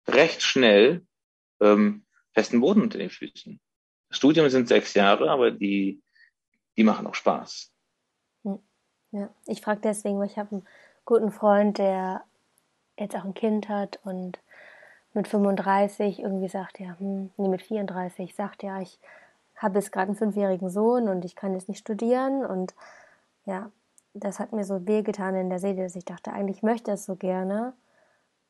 recht 0.08 0.42
schnell 0.42 1.06
ähm, 1.62 2.04
festen 2.32 2.62
Boden 2.62 2.82
unter 2.82 2.98
den 2.98 3.12
Füßen. 3.12 3.62
Studium 4.10 4.50
sind 4.50 4.68
sechs 4.70 4.96
Jahre, 4.96 5.30
aber 5.30 5.52
die, 5.52 6.02
die 6.78 6.84
machen 6.84 7.06
auch 7.06 7.14
Spaß. 7.14 7.72
Ja, 9.12 9.30
ich 9.46 9.62
frage 9.62 9.82
deswegen, 9.84 10.18
weil 10.18 10.26
ich 10.26 10.40
habe 10.40 10.50
einen 10.50 10.68
guten 11.06 11.32
Freund, 11.32 11.78
der 11.78 12.24
jetzt 12.98 13.16
auch 13.16 13.24
ein 13.24 13.36
Kind 13.36 13.70
hat 13.70 14.00
und 14.04 14.40
mit 15.14 15.28
35 15.28 16.22
irgendwie 16.22 16.50
sagt 16.50 16.80
ja, 16.80 16.98
hm, 16.98 17.30
nee, 17.38 17.50
mit 17.50 17.62
34 17.62 18.34
sagt 18.34 18.64
ja, 18.64 18.82
ich 18.82 18.98
habe 19.64 19.80
jetzt 19.80 19.92
gerade 19.92 20.08
einen 20.08 20.18
fünfjährigen 20.18 20.70
Sohn 20.70 21.08
und 21.08 21.26
ich 21.26 21.36
kann 21.36 21.54
jetzt 21.54 21.70
nicht 21.70 21.80
studieren 21.80 22.46
und 22.46 22.76
ja, 23.46 23.72
das 24.14 24.40
hat 24.40 24.54
mir 24.54 24.64
so 24.64 24.86
wehgetan 24.88 25.36
in 25.36 25.50
der 25.50 25.60
Seele, 25.60 25.84
dass 25.84 25.96
ich 25.96 26.06
dachte, 26.06 26.32
eigentlich 26.32 26.62
möchte 26.62 26.92
es 26.92 27.06
so 27.06 27.16
gerne. 27.16 27.74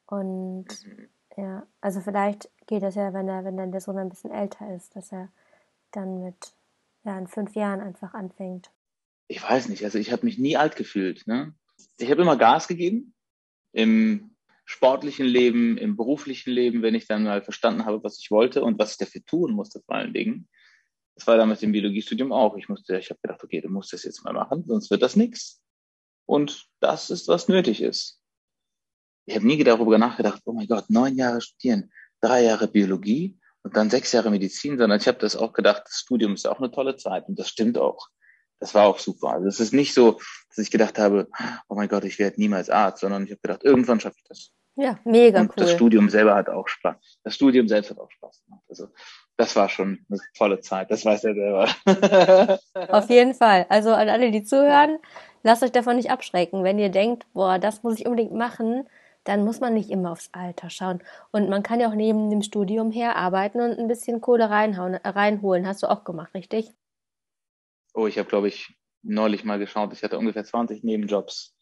Und 0.08 0.65
mhm. 0.86 1.08
ja, 1.38 1.65
also 1.82 2.01
vielleicht 2.01 2.50
geht 2.67 2.84
das 2.84 2.96
ja, 2.96 3.13
wenn 3.13 3.27
er, 3.27 3.46
wenn 3.46 3.58
dann 3.58 3.72
der 3.72 3.82
Sohn 3.82 3.98
ein 3.98 4.10
bisschen 4.10 4.32
älter 4.32 4.74
ist, 4.75 4.96
dass 4.96 5.12
er 5.12 5.29
dann 5.91 6.22
mit 6.24 6.53
ja, 7.05 7.17
in 7.17 7.27
fünf 7.27 7.55
Jahren 7.55 7.79
einfach 7.79 8.13
anfängt. 8.13 8.72
Ich 9.27 9.41
weiß 9.41 9.70
nicht, 9.70 9.84
also 9.84 9.98
ich 9.98 10.12
habe 10.12 10.25
mich 10.25 10.38
nie 10.38 10.58
alt 10.58 10.75
gefühlt. 10.75 11.25
Ne? 11.27 11.53
Ich 11.98 12.12
habe 12.12 12.22
immer 12.22 12.38
Gas 12.38 12.67
gegeben 12.67 13.13
im 13.72 14.36
sportlichen 14.65 15.25
Leben, 15.25 15.77
im 15.77 15.96
beruflichen 15.96 16.51
Leben, 16.51 16.82
wenn 16.82 16.96
ich 16.96 17.08
dann 17.08 17.24
mal 17.24 17.41
verstanden 17.41 17.86
habe, 17.86 18.03
was 18.03 18.20
ich 18.20 18.32
wollte 18.32 18.63
und 18.63 18.79
was 18.79 18.91
ich 18.91 18.98
dafür 18.98 19.24
tun 19.25 19.53
musste 19.53 19.82
vor 19.82 19.96
allen 19.96 20.13
Dingen. 20.13 20.48
Das 21.15 21.27
war 21.27 21.38
damals 21.38 21.62
im 21.62 21.72
Biologiestudium 21.72 22.32
auch. 22.32 22.58
Ich 22.58 22.70
musste, 22.70 22.98
ich 22.98 23.10
habe 23.10 23.20
gedacht, 23.22 23.43
okay, 23.43 23.62
du 23.62 23.70
musst 23.70 23.93
das 23.93 24.03
jetzt 24.03 24.24
mal 24.24 24.34
machen, 24.34 24.63
sonst 24.67 24.89
wird 24.89 25.01
das 25.01 25.15
nichts. 25.15 25.62
Und 26.25 26.67
das 26.79 27.10
ist, 27.10 27.27
was 27.27 27.48
nötig 27.48 27.82
ist. 27.82 28.20
Ich 29.25 29.36
habe 29.36 29.46
nie 29.46 29.63
darüber 29.63 29.98
nachgedacht, 29.98 30.41
oh 30.46 30.53
mein 30.53 30.67
Gott, 30.67 30.89
neun 30.89 31.15
Jahre 31.15 31.41
studieren, 31.41 31.91
drei 32.22 32.43
Jahre 32.43 32.67
Biologie 32.67 33.39
und 33.63 33.77
dann 33.77 33.89
sechs 33.89 34.12
Jahre 34.12 34.32
Medizin, 34.32 34.77
sondern 34.77 35.00
ich 35.00 35.08
habe 35.08 35.20
das 35.20 35.36
auch 35.36 35.53
gedacht, 35.53 35.84
das 35.86 36.00
Studium 36.00 36.34
ist 36.34 36.48
auch 36.48 36.60
eine 36.60 36.72
tolle 36.72 36.98
Zeit 36.98 37.27
und 37.27 37.39
das 37.39 37.50
stimmt 37.50 37.77
auch. 37.77 38.10
Das 38.60 38.74
war 38.74 38.86
auch 38.86 39.00
super. 39.00 39.29
Also 39.29 39.48
es 39.48 39.60
ist 39.60 39.74
nicht 39.74 39.93
so, 39.93 40.20
dass 40.50 40.58
ich 40.58 40.72
gedacht 40.72 40.98
habe, 40.98 41.29
oh 41.67 41.75
mein 41.75 41.89
Gott, 41.89 42.05
ich 42.05 42.20
werde 42.20 42.39
niemals 42.39 42.70
Arzt, 42.70 43.01
sondern 43.01 43.25
ich 43.25 43.32
habe 43.32 43.41
gedacht, 43.41 43.63
irgendwann 43.63 44.00
schaffe 44.00 44.15
ich 44.17 44.24
das. 44.27 44.51
Ja, 44.75 45.00
mega 45.03 45.39
und 45.41 45.50
cool. 45.50 45.55
Das 45.58 45.72
Studium 45.72 46.10
selber 46.10 46.36
hat 46.36 46.50
auch 46.50 46.67
Spaß. 46.67 47.20
Das 47.24 47.36
Studium 47.36 47.67
selbst 47.67 47.91
hat 47.91 48.00
auch 48.00 48.10
Spaß 48.10 48.43
gemacht. 48.46 48.63
Also 48.70 48.88
das 49.38 49.56
war 49.56 49.70
schon 49.70 50.06
eine 50.10 50.20
tolle 50.38 50.60
Zeit. 50.60 50.92
Das 50.92 51.06
weiß 51.06 51.24
er 51.24 51.34
selber. 51.34 52.60
Auf 52.90 53.10
jeden 53.10 53.34
Fall. 53.34 53.66
Also 53.70 53.92
an 53.92 54.10
alle, 54.10 54.32
die 54.32 54.44
zuhören, 54.44 55.00
lasst 55.44 55.63
euch 55.63 55.72
davon 55.72 55.96
nicht 55.96 56.12
abschrecken. 56.12 56.63
Wenn 56.63 56.80
ihr 56.80 56.90
denkt, 56.90 57.25
boah, 57.34 57.60
das 57.60 57.84
muss 57.84 58.00
ich 58.00 58.06
unbedingt 58.06 58.34
machen, 58.34 58.88
dann 59.24 59.44
muss 59.44 59.60
man 59.60 59.74
nicht 59.74 59.90
immer 59.90 60.12
aufs 60.12 60.30
Alter 60.34 60.70
schauen. 60.70 61.02
Und 61.32 61.50
man 61.50 61.63
kann 61.63 61.80
ja 61.80 61.90
auch 61.90 61.96
neben 61.96 62.30
dem 62.30 62.42
Studium 62.42 62.92
her 62.92 63.16
arbeiten 63.16 63.62
und 63.62 63.80
ein 63.80 63.88
bisschen 63.88 64.22
Kohle 64.22 64.50
reinhauen, 64.50 64.96
reinholen. 64.96 65.68
Hast 65.68 65.84
du 65.84 65.90
auch 65.90 66.04
gemacht, 66.04 66.34
richtig? 66.34 66.72
Oh, 67.94 68.08
ich 68.08 68.18
habe, 68.18 68.28
glaube 68.28 68.48
ich, 68.48 68.75
neulich 69.02 69.44
mal 69.44 69.60
geschaut. 69.60 69.94
Ich 69.94 70.04
hatte 70.04 70.18
ungefähr 70.18 70.44
20 70.44 70.84
Nebenjobs. 70.84 71.56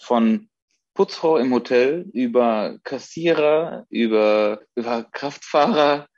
Von 0.00 0.48
Putzfrau 0.94 1.38
im 1.38 1.52
Hotel 1.52 2.08
über 2.12 2.78
Kassierer, 2.84 3.86
über, 3.88 4.60
über 4.74 5.04
Kraftfahrer. 5.04 6.08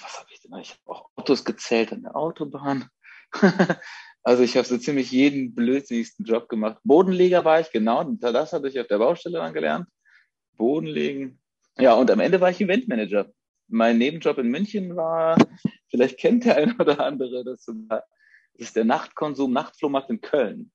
Was 0.00 0.18
habe 0.18 0.28
ich 0.32 0.40
denn? 0.40 0.54
Ich 0.58 0.70
habe 0.70 0.80
auch 0.86 1.10
Autos 1.16 1.44
gezählt 1.44 1.92
an 1.92 2.02
der 2.02 2.16
Autobahn. 2.16 2.88
Also 4.26 4.42
ich 4.42 4.56
habe 4.56 4.66
so 4.66 4.76
ziemlich 4.76 5.12
jeden 5.12 5.54
blödsinnigsten 5.54 6.24
Job 6.24 6.48
gemacht. 6.48 6.78
Bodenleger 6.82 7.44
war 7.44 7.60
ich, 7.60 7.70
genau. 7.70 8.02
Das 8.02 8.52
hatte 8.52 8.66
ich 8.66 8.80
auf 8.80 8.88
der 8.88 8.98
Baustelle 8.98 9.38
dann 9.38 9.54
gelernt. 9.54 9.86
Bodenlegen. 10.56 11.38
Ja, 11.78 11.94
und 11.94 12.10
am 12.10 12.18
Ende 12.18 12.40
war 12.40 12.50
ich 12.50 12.60
Eventmanager. 12.60 13.30
Mein 13.68 13.98
Nebenjob 13.98 14.38
in 14.38 14.48
München 14.48 14.96
war, 14.96 15.36
vielleicht 15.88 16.18
kennt 16.18 16.44
der 16.44 16.56
eine 16.56 16.74
oder 16.76 16.98
andere, 16.98 17.44
das 17.44 17.68
ist 18.54 18.74
der 18.74 18.84
Nachtkonsum, 18.84 19.52
Nachtflohmarkt 19.52 20.10
in 20.10 20.20
Köln. 20.20 20.72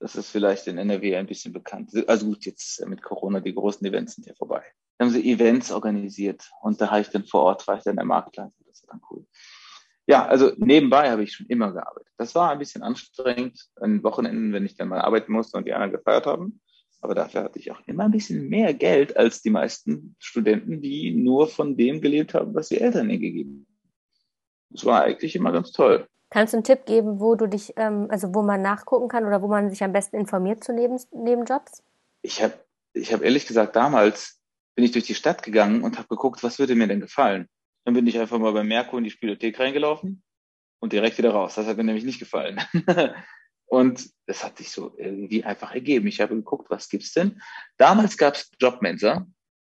Das 0.00 0.14
ist 0.16 0.30
vielleicht 0.30 0.66
in 0.66 0.78
NRW 0.78 1.16
ein 1.16 1.26
bisschen 1.26 1.52
bekannt. 1.52 1.90
Also 2.06 2.26
gut, 2.26 2.44
jetzt 2.44 2.84
mit 2.86 3.02
Corona, 3.02 3.40
die 3.40 3.54
großen 3.54 3.86
Events 3.86 4.14
sind 4.14 4.26
ja 4.26 4.34
vorbei. 4.34 4.62
Da 4.96 5.04
haben 5.04 5.12
sie 5.12 5.30
Events 5.30 5.72
organisiert 5.72 6.50
und 6.62 6.80
da 6.80 6.90
habe 6.90 7.00
ich 7.00 7.08
dann 7.08 7.24
vor 7.24 7.42
Ort, 7.42 7.66
war 7.66 7.78
ich 7.78 7.84
dann 7.84 7.96
der 7.96 8.04
Marktleiter. 8.04 8.52
Das 8.66 8.82
war 8.82 8.94
dann 8.94 9.02
cool 9.10 9.26
ja, 10.08 10.26
also 10.26 10.52
nebenbei 10.56 11.10
habe 11.10 11.22
ich 11.22 11.34
schon 11.34 11.46
immer 11.48 11.70
gearbeitet. 11.70 12.10
Das 12.16 12.34
war 12.34 12.50
ein 12.50 12.58
bisschen 12.58 12.82
anstrengend 12.82 13.68
an 13.76 14.02
Wochenenden, 14.02 14.54
wenn 14.54 14.64
ich 14.64 14.74
dann 14.74 14.88
mal 14.88 15.02
arbeiten 15.02 15.32
musste 15.32 15.58
und 15.58 15.66
die 15.66 15.74
anderen 15.74 15.92
gefeiert 15.92 16.24
haben. 16.24 16.62
Aber 17.02 17.14
dafür 17.14 17.44
hatte 17.44 17.58
ich 17.58 17.70
auch 17.70 17.80
immer 17.86 18.04
ein 18.04 18.10
bisschen 18.10 18.48
mehr 18.48 18.72
Geld 18.72 19.18
als 19.18 19.42
die 19.42 19.50
meisten 19.50 20.16
Studenten, 20.18 20.80
die 20.80 21.12
nur 21.12 21.46
von 21.46 21.76
dem 21.76 22.00
gelebt 22.00 22.32
haben, 22.32 22.54
was 22.54 22.70
die 22.70 22.80
Eltern 22.80 23.10
ihnen 23.10 23.20
gegeben 23.20 23.50
haben. 23.50 23.66
Das 24.70 24.84
war 24.86 25.02
eigentlich 25.02 25.36
immer 25.36 25.52
ganz 25.52 25.72
toll. 25.72 26.08
Kannst 26.30 26.52
du 26.52 26.58
einen 26.58 26.64
Tipp 26.64 26.84
geben, 26.84 27.20
wo 27.20 27.34
du 27.34 27.46
dich, 27.46 27.72
ähm, 27.76 28.06
also 28.10 28.34
wo 28.34 28.42
man 28.42 28.60
nachgucken 28.60 29.08
kann 29.08 29.24
oder 29.24 29.40
wo 29.40 29.48
man 29.48 29.70
sich 29.70 29.82
am 29.82 29.92
besten 29.92 30.16
informiert 30.16 30.62
zu 30.62 30.72
Neben 30.72 31.00
Nebenjobs? 31.12 31.82
Ich 32.22 32.42
habe 32.42 32.54
ich 32.92 33.12
hab 33.12 33.22
ehrlich 33.22 33.46
gesagt 33.46 33.76
damals 33.76 34.40
bin 34.74 34.84
ich 34.84 34.92
durch 34.92 35.06
die 35.06 35.14
Stadt 35.14 35.42
gegangen 35.42 35.82
und 35.82 35.98
habe 35.98 36.08
geguckt, 36.08 36.42
was 36.42 36.58
würde 36.58 36.74
mir 36.74 36.86
denn 36.86 37.00
gefallen. 37.00 37.48
Dann 37.84 37.94
bin 37.94 38.06
ich 38.06 38.18
einfach 38.18 38.38
mal 38.38 38.52
bei 38.52 38.62
Merkur 38.62 38.98
in 38.98 39.04
die 39.04 39.10
Spielothek 39.10 39.58
reingelaufen 39.58 40.22
und 40.78 40.92
direkt 40.92 41.18
wieder 41.18 41.30
raus. 41.30 41.54
Das 41.54 41.66
hat 41.66 41.76
mir 41.76 41.84
nämlich 41.84 42.04
nicht 42.04 42.18
gefallen. 42.18 42.60
und 43.66 44.08
es 44.26 44.44
hat 44.44 44.58
sich 44.58 44.70
so 44.70 44.94
irgendwie 44.96 45.42
einfach 45.42 45.72
ergeben. 45.74 46.06
Ich 46.06 46.20
habe 46.20 46.34
geguckt, 46.34 46.70
was 46.70 46.88
gibt's 46.88 47.12
denn? 47.12 47.40
Damals 47.76 48.16
gab 48.16 48.34
es 48.34 48.50
Jobmensa. 48.60 49.26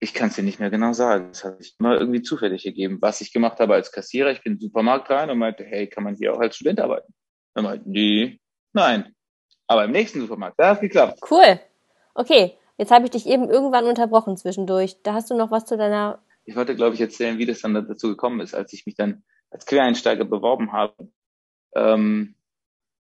Ich 0.03 0.13
kann 0.13 0.29
es 0.29 0.35
dir 0.35 0.43
nicht 0.43 0.59
mehr 0.59 0.69
genau 0.69 0.93
sagen. 0.93 1.29
Das 1.29 1.45
hat 1.45 1.59
sich 1.59 1.75
immer 1.79 1.97
irgendwie 1.97 2.21
zufällig 2.21 2.65
ergeben. 2.65 2.97
Was 3.01 3.21
ich 3.21 3.31
gemacht 3.31 3.59
habe 3.59 3.75
als 3.75 3.91
Kassierer, 3.91 4.31
ich 4.31 4.43
bin 4.43 4.53
in 4.53 4.57
den 4.57 4.63
Supermarkt 4.63 5.09
rein 5.09 5.29
und 5.29 5.37
meinte, 5.37 5.63
hey, 5.63 5.87
kann 5.87 6.03
man 6.03 6.15
hier 6.15 6.33
auch 6.33 6.39
als 6.39 6.55
Student 6.55 6.79
arbeiten? 6.79 7.13
Dann 7.53 7.63
meinten 7.63 7.93
die, 7.93 8.41
nein. 8.73 9.15
Aber 9.67 9.85
im 9.85 9.91
nächsten 9.91 10.19
Supermarkt, 10.19 10.59
da 10.59 10.71
hat 10.71 10.81
geklappt. 10.81 11.19
Cool. 11.29 11.59
Okay, 12.15 12.57
jetzt 12.77 12.91
habe 12.91 13.05
ich 13.05 13.11
dich 13.11 13.27
eben 13.27 13.49
irgendwann 13.49 13.85
unterbrochen 13.85 14.35
zwischendurch. 14.35 15.01
Da 15.03 15.13
hast 15.13 15.29
du 15.29 15.35
noch 15.35 15.51
was 15.51 15.65
zu 15.65 15.77
deiner 15.77 16.21
ich 16.45 16.55
wollte, 16.55 16.75
glaube 16.75 16.95
ich, 16.95 17.01
erzählen, 17.01 17.37
wie 17.37 17.45
das 17.45 17.61
dann 17.61 17.73
dazu 17.73 18.09
gekommen 18.09 18.39
ist, 18.39 18.53
als 18.53 18.73
ich 18.73 18.85
mich 18.85 18.95
dann 18.95 19.23
als 19.49 19.65
Quereinsteiger 19.65 20.25
beworben 20.25 20.71
habe. 20.71 21.11
Ähm, 21.75 22.35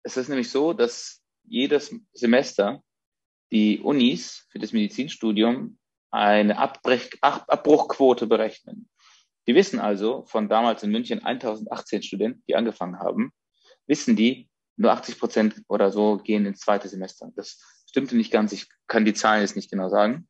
es 0.02 0.16
ist 0.16 0.28
nämlich 0.28 0.50
so, 0.50 0.72
dass 0.72 1.22
jedes 1.44 1.94
Semester 2.12 2.82
die 3.50 3.80
Unis 3.80 4.46
für 4.50 4.58
das 4.58 4.72
Medizinstudium 4.72 5.78
eine 6.12 6.58
Abbrech 6.58 7.10
Abbruchquote 7.20 8.26
berechnen. 8.26 8.88
Die 9.48 9.54
wissen 9.54 9.80
also, 9.80 10.24
von 10.26 10.48
damals 10.48 10.82
in 10.82 10.92
München 10.92 11.24
1018 11.24 12.02
Studenten, 12.02 12.44
die 12.46 12.54
angefangen 12.54 13.00
haben, 13.00 13.32
wissen 13.86 14.14
die, 14.14 14.48
nur 14.76 14.92
80 14.92 15.18
Prozent 15.18 15.62
oder 15.68 15.90
so 15.90 16.18
gehen 16.18 16.46
ins 16.46 16.60
zweite 16.60 16.88
Semester. 16.88 17.30
Das 17.34 17.60
stimmte 17.88 18.16
nicht 18.16 18.30
ganz, 18.30 18.52
ich 18.52 18.68
kann 18.86 19.04
die 19.04 19.14
Zahlen 19.14 19.42
jetzt 19.42 19.56
nicht 19.56 19.70
genau 19.70 19.88
sagen. 19.88 20.28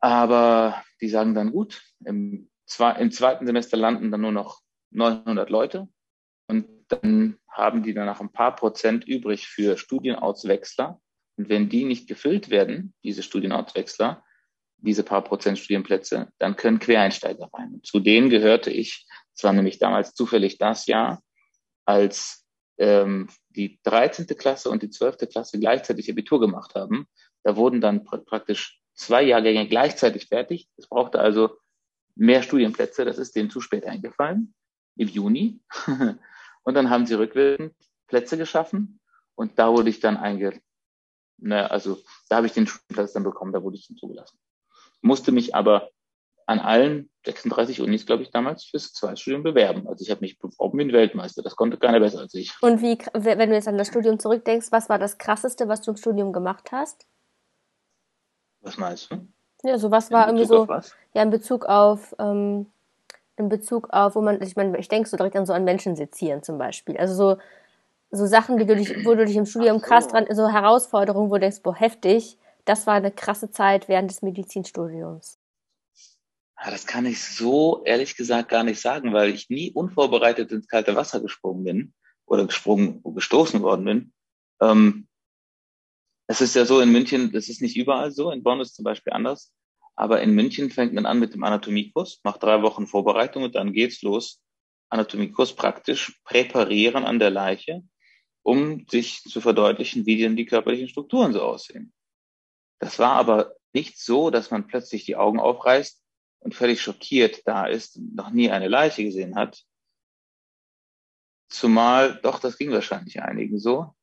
Aber 0.00 0.82
die 1.00 1.08
sagen 1.08 1.34
dann 1.34 1.52
gut, 1.52 1.82
im, 2.04 2.50
im 2.98 3.10
zweiten 3.10 3.46
Semester 3.46 3.76
landen 3.76 4.10
dann 4.10 4.20
nur 4.20 4.32
noch 4.32 4.60
900 4.90 5.48
Leute 5.50 5.88
und 6.48 6.66
dann 6.88 7.38
haben 7.48 7.82
die 7.82 7.94
danach 7.94 8.20
ein 8.20 8.32
paar 8.32 8.56
Prozent 8.56 9.04
übrig 9.04 9.46
für 9.46 9.76
Studienauswechsler. 9.76 11.00
Und 11.42 11.48
wenn 11.48 11.68
die 11.68 11.82
nicht 11.82 12.06
gefüllt 12.06 12.50
werden, 12.50 12.94
diese 13.02 13.24
Studienauswechsler, 13.24 14.22
diese 14.76 15.02
paar 15.02 15.24
Prozent 15.24 15.58
Studienplätze, 15.58 16.30
dann 16.38 16.54
können 16.54 16.78
Quereinsteiger 16.78 17.50
rein. 17.52 17.72
Und 17.74 17.84
zu 17.84 17.98
denen 17.98 18.30
gehörte 18.30 18.70
ich, 18.70 19.08
es 19.34 19.42
war 19.42 19.52
nämlich 19.52 19.80
damals 19.80 20.14
zufällig 20.14 20.58
das 20.58 20.86
Jahr, 20.86 21.20
als 21.84 22.46
ähm, 22.78 23.28
die 23.48 23.80
13. 23.82 24.28
Klasse 24.38 24.70
und 24.70 24.84
die 24.84 24.90
12. 24.90 25.28
Klasse 25.28 25.58
gleichzeitig 25.58 26.08
Abitur 26.08 26.38
gemacht 26.38 26.76
haben. 26.76 27.08
Da 27.42 27.56
wurden 27.56 27.80
dann 27.80 28.04
pr 28.04 28.18
praktisch 28.18 28.80
zwei 28.94 29.24
Jahrgänge 29.24 29.66
gleichzeitig 29.66 30.28
fertig. 30.28 30.68
Es 30.76 30.86
brauchte 30.86 31.18
also 31.18 31.56
mehr 32.14 32.44
Studienplätze. 32.44 33.04
Das 33.04 33.18
ist 33.18 33.34
denen 33.34 33.50
zu 33.50 33.60
spät 33.60 33.84
eingefallen, 33.84 34.54
im 34.94 35.08
Juni. 35.08 35.58
und 36.62 36.74
dann 36.74 36.88
haben 36.88 37.04
sie 37.04 37.14
rückwirkend 37.14 37.74
Plätze 38.06 38.38
geschaffen 38.38 39.00
und 39.34 39.58
da 39.58 39.72
wurde 39.72 39.90
ich 39.90 39.98
dann 39.98 40.16
einge, 40.16 40.60
ne, 41.42 41.70
also 41.70 41.98
da 42.28 42.36
habe 42.36 42.46
ich 42.46 42.52
den 42.52 42.66
Studienplatz 42.66 43.12
dann 43.12 43.24
bekommen, 43.24 43.52
da 43.52 43.62
wurde 43.62 43.76
ich 43.76 43.88
zugelassen. 43.98 44.38
Musste 45.00 45.32
mich 45.32 45.54
aber 45.54 45.90
an 46.46 46.58
allen 46.58 47.10
36 47.24 47.80
Unis, 47.80 48.06
glaube 48.06 48.22
ich, 48.22 48.30
damals 48.30 48.64
fürs 48.64 48.92
Zweitstudium 48.92 49.42
bewerben. 49.42 49.86
Also 49.88 50.02
ich 50.02 50.10
habe 50.10 50.20
mich 50.20 50.38
beworben 50.38 50.78
wie 50.78 50.82
ein 50.82 50.92
Weltmeister. 50.92 51.42
Das 51.42 51.56
konnte 51.56 51.76
keiner 51.76 52.00
besser 52.00 52.20
als 52.20 52.34
ich. 52.34 52.52
Und 52.60 52.82
wie, 52.82 52.98
wenn 53.14 53.50
du 53.50 53.54
jetzt 53.54 53.68
an 53.68 53.78
das 53.78 53.88
Studium 53.88 54.18
zurückdenkst, 54.18 54.68
was 54.70 54.88
war 54.88 54.98
das 54.98 55.18
Krasseste, 55.18 55.68
was 55.68 55.82
du 55.82 55.92
im 55.92 55.96
Studium 55.96 56.32
gemacht 56.32 56.72
hast? 56.72 57.06
Was 58.60 58.76
meinst 58.76 59.10
du? 59.10 59.26
Ja, 59.64 59.78
sowas 59.78 60.10
war 60.10 60.26
irgendwie 60.26 60.46
so, 60.46 60.66
ja, 61.14 61.22
in 61.22 61.30
Bezug 61.30 61.66
auf, 61.66 62.14
ähm, 62.18 62.66
in 63.36 63.48
Bezug 63.48 63.90
auf, 63.90 64.16
wo 64.16 64.20
man, 64.20 64.42
ich 64.42 64.56
meine, 64.56 64.76
ich 64.78 64.88
denke 64.88 65.08
so 65.08 65.16
direkt 65.16 65.36
an 65.36 65.46
so 65.46 65.52
an 65.52 65.64
Menschen 65.64 65.94
sezieren 65.94 66.42
zum 66.42 66.58
Beispiel. 66.58 66.96
Also 66.96 67.14
so, 67.14 67.38
so 68.12 68.26
Sachen, 68.26 68.58
die 68.58 68.66
du 68.66 68.76
dich, 68.76 69.04
wo 69.04 69.14
du 69.14 69.24
dich 69.24 69.36
im 69.36 69.46
Studium 69.46 69.78
so. 69.78 69.86
krass 69.86 70.06
dran, 70.06 70.26
so 70.30 70.48
Herausforderungen, 70.48 71.30
wo 71.30 71.34
du 71.34 71.40
denkst, 71.40 71.62
boah, 71.62 71.74
heftig, 71.74 72.38
das 72.64 72.86
war 72.86 72.94
eine 72.94 73.10
krasse 73.10 73.50
Zeit 73.50 73.88
während 73.88 74.10
des 74.10 74.22
Medizinstudiums. 74.22 75.38
Ja, 76.62 76.70
das 76.70 76.86
kann 76.86 77.06
ich 77.06 77.24
so 77.24 77.82
ehrlich 77.84 78.16
gesagt 78.16 78.50
gar 78.50 78.62
nicht 78.62 78.80
sagen, 78.80 79.12
weil 79.12 79.30
ich 79.30 79.48
nie 79.48 79.72
unvorbereitet 79.72 80.52
ins 80.52 80.68
kalte 80.68 80.94
Wasser 80.94 81.20
gesprungen 81.20 81.64
bin 81.64 81.94
oder 82.26 82.46
gesprungen, 82.46 83.02
gestoßen 83.02 83.62
worden 83.62 83.84
bin. 83.84 84.12
Ähm, 84.60 85.08
es 86.28 86.40
ist 86.40 86.54
ja 86.54 86.64
so 86.64 86.80
in 86.80 86.92
München, 86.92 87.32
das 87.32 87.48
ist 87.48 87.62
nicht 87.62 87.76
überall 87.76 88.12
so, 88.12 88.30
in 88.30 88.42
Bonn 88.42 88.60
ist 88.60 88.68
es 88.68 88.74
zum 88.74 88.84
Beispiel 88.84 89.12
anders, 89.12 89.52
aber 89.96 90.22
in 90.22 90.34
München 90.34 90.70
fängt 90.70 90.92
man 90.92 91.06
an 91.06 91.18
mit 91.18 91.34
dem 91.34 91.42
Anatomiekurs, 91.42 92.20
macht 92.22 92.42
drei 92.42 92.62
Wochen 92.62 92.86
Vorbereitung 92.86 93.42
und 93.42 93.54
dann 93.54 93.72
geht's 93.72 94.02
los 94.02 94.40
Anatomiekurs 94.92 95.54
praktisch 95.54 96.20
präparieren 96.24 97.04
an 97.04 97.18
der 97.18 97.30
Leiche, 97.30 97.82
um 98.42 98.86
sich 98.88 99.22
zu 99.22 99.40
verdeutlichen, 99.40 100.06
wie 100.06 100.18
denn 100.18 100.36
die 100.36 100.46
körperlichen 100.46 100.88
Strukturen 100.88 101.32
so 101.32 101.42
aussehen. 101.42 101.92
Das 102.78 102.98
war 102.98 103.12
aber 103.12 103.54
nicht 103.72 103.98
so, 103.98 104.30
dass 104.30 104.50
man 104.50 104.66
plötzlich 104.66 105.04
die 105.04 105.16
Augen 105.16 105.40
aufreißt 105.40 106.02
und 106.40 106.54
völlig 106.54 106.82
schockiert 106.82 107.46
da 107.46 107.66
ist 107.66 107.98
noch 107.98 108.30
nie 108.30 108.50
eine 108.50 108.68
Leiche 108.68 109.04
gesehen 109.04 109.36
hat. 109.36 109.62
Zumal, 111.48 112.18
doch, 112.22 112.40
das 112.40 112.58
ging 112.58 112.70
wahrscheinlich 112.72 113.22
einigen 113.22 113.58
so. 113.58 113.94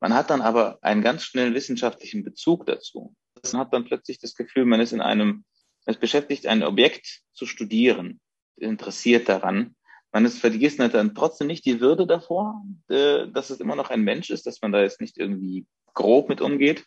Man 0.00 0.14
hat 0.14 0.30
dann 0.30 0.42
aber 0.42 0.78
einen 0.82 1.02
ganz 1.02 1.24
schnellen 1.24 1.54
wissenschaftlichen 1.54 2.24
Bezug 2.24 2.66
dazu. 2.66 3.14
Man 3.52 3.62
hat 3.62 3.72
dann 3.72 3.84
plötzlich 3.84 4.18
das 4.18 4.34
Gefühl, 4.34 4.66
man 4.66 4.80
ist 4.80 4.92
in 4.92 5.00
einem, 5.00 5.44
es 5.86 5.96
beschäftigt, 5.96 6.46
ein 6.46 6.62
Objekt 6.62 7.22
zu 7.32 7.46
studieren, 7.46 8.20
interessiert 8.56 9.28
daran. 9.28 9.74
Man 10.14 10.24
ist, 10.26 10.38
vergisst 10.38 10.78
dann 10.78 11.12
trotzdem 11.16 11.48
nicht 11.48 11.64
die 11.66 11.80
Würde 11.80 12.06
davor, 12.06 12.64
äh, 12.88 13.26
dass 13.26 13.50
es 13.50 13.58
immer 13.58 13.74
noch 13.74 13.90
ein 13.90 14.02
Mensch 14.02 14.30
ist, 14.30 14.46
dass 14.46 14.62
man 14.62 14.70
da 14.70 14.80
jetzt 14.80 15.00
nicht 15.00 15.18
irgendwie 15.18 15.66
grob 15.92 16.28
mit 16.28 16.40
umgeht. 16.40 16.84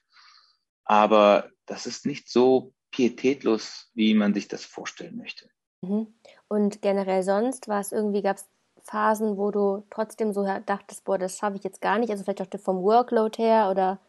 Aber 0.85 1.49
das 1.65 1.87
ist 1.87 2.05
nicht 2.05 2.29
so 2.29 2.71
pietätlos, 2.89 3.91
wie 3.93 4.13
man 4.13 4.33
sich 4.33 4.47
das 4.47 4.63
vorstellen 4.63 5.17
möchte. 5.17 5.49
Mhm. 5.81 6.07
Und 6.47 6.81
generell 6.81 7.21
sonst 7.21 7.67
war 7.67 7.81
es 7.81 7.91
irgendwie, 7.91 8.21
gab 8.21 8.37
es 8.37 8.47
Phasen, 8.83 9.35
wo 9.35 9.51
du 9.51 9.85
trotzdem 9.89 10.31
so 10.31 10.45
dachtest, 10.65 11.03
boah, 11.03 11.17
das 11.17 11.37
schaffe 11.37 11.57
ich 11.57 11.65
jetzt 11.65 11.81
gar 11.81 11.99
nicht, 11.99 12.11
also 12.11 12.23
vielleicht 12.23 12.55
auch 12.55 12.59
vom 12.61 12.81
Workload 12.81 13.43
her 13.43 13.69
oder 13.69 13.99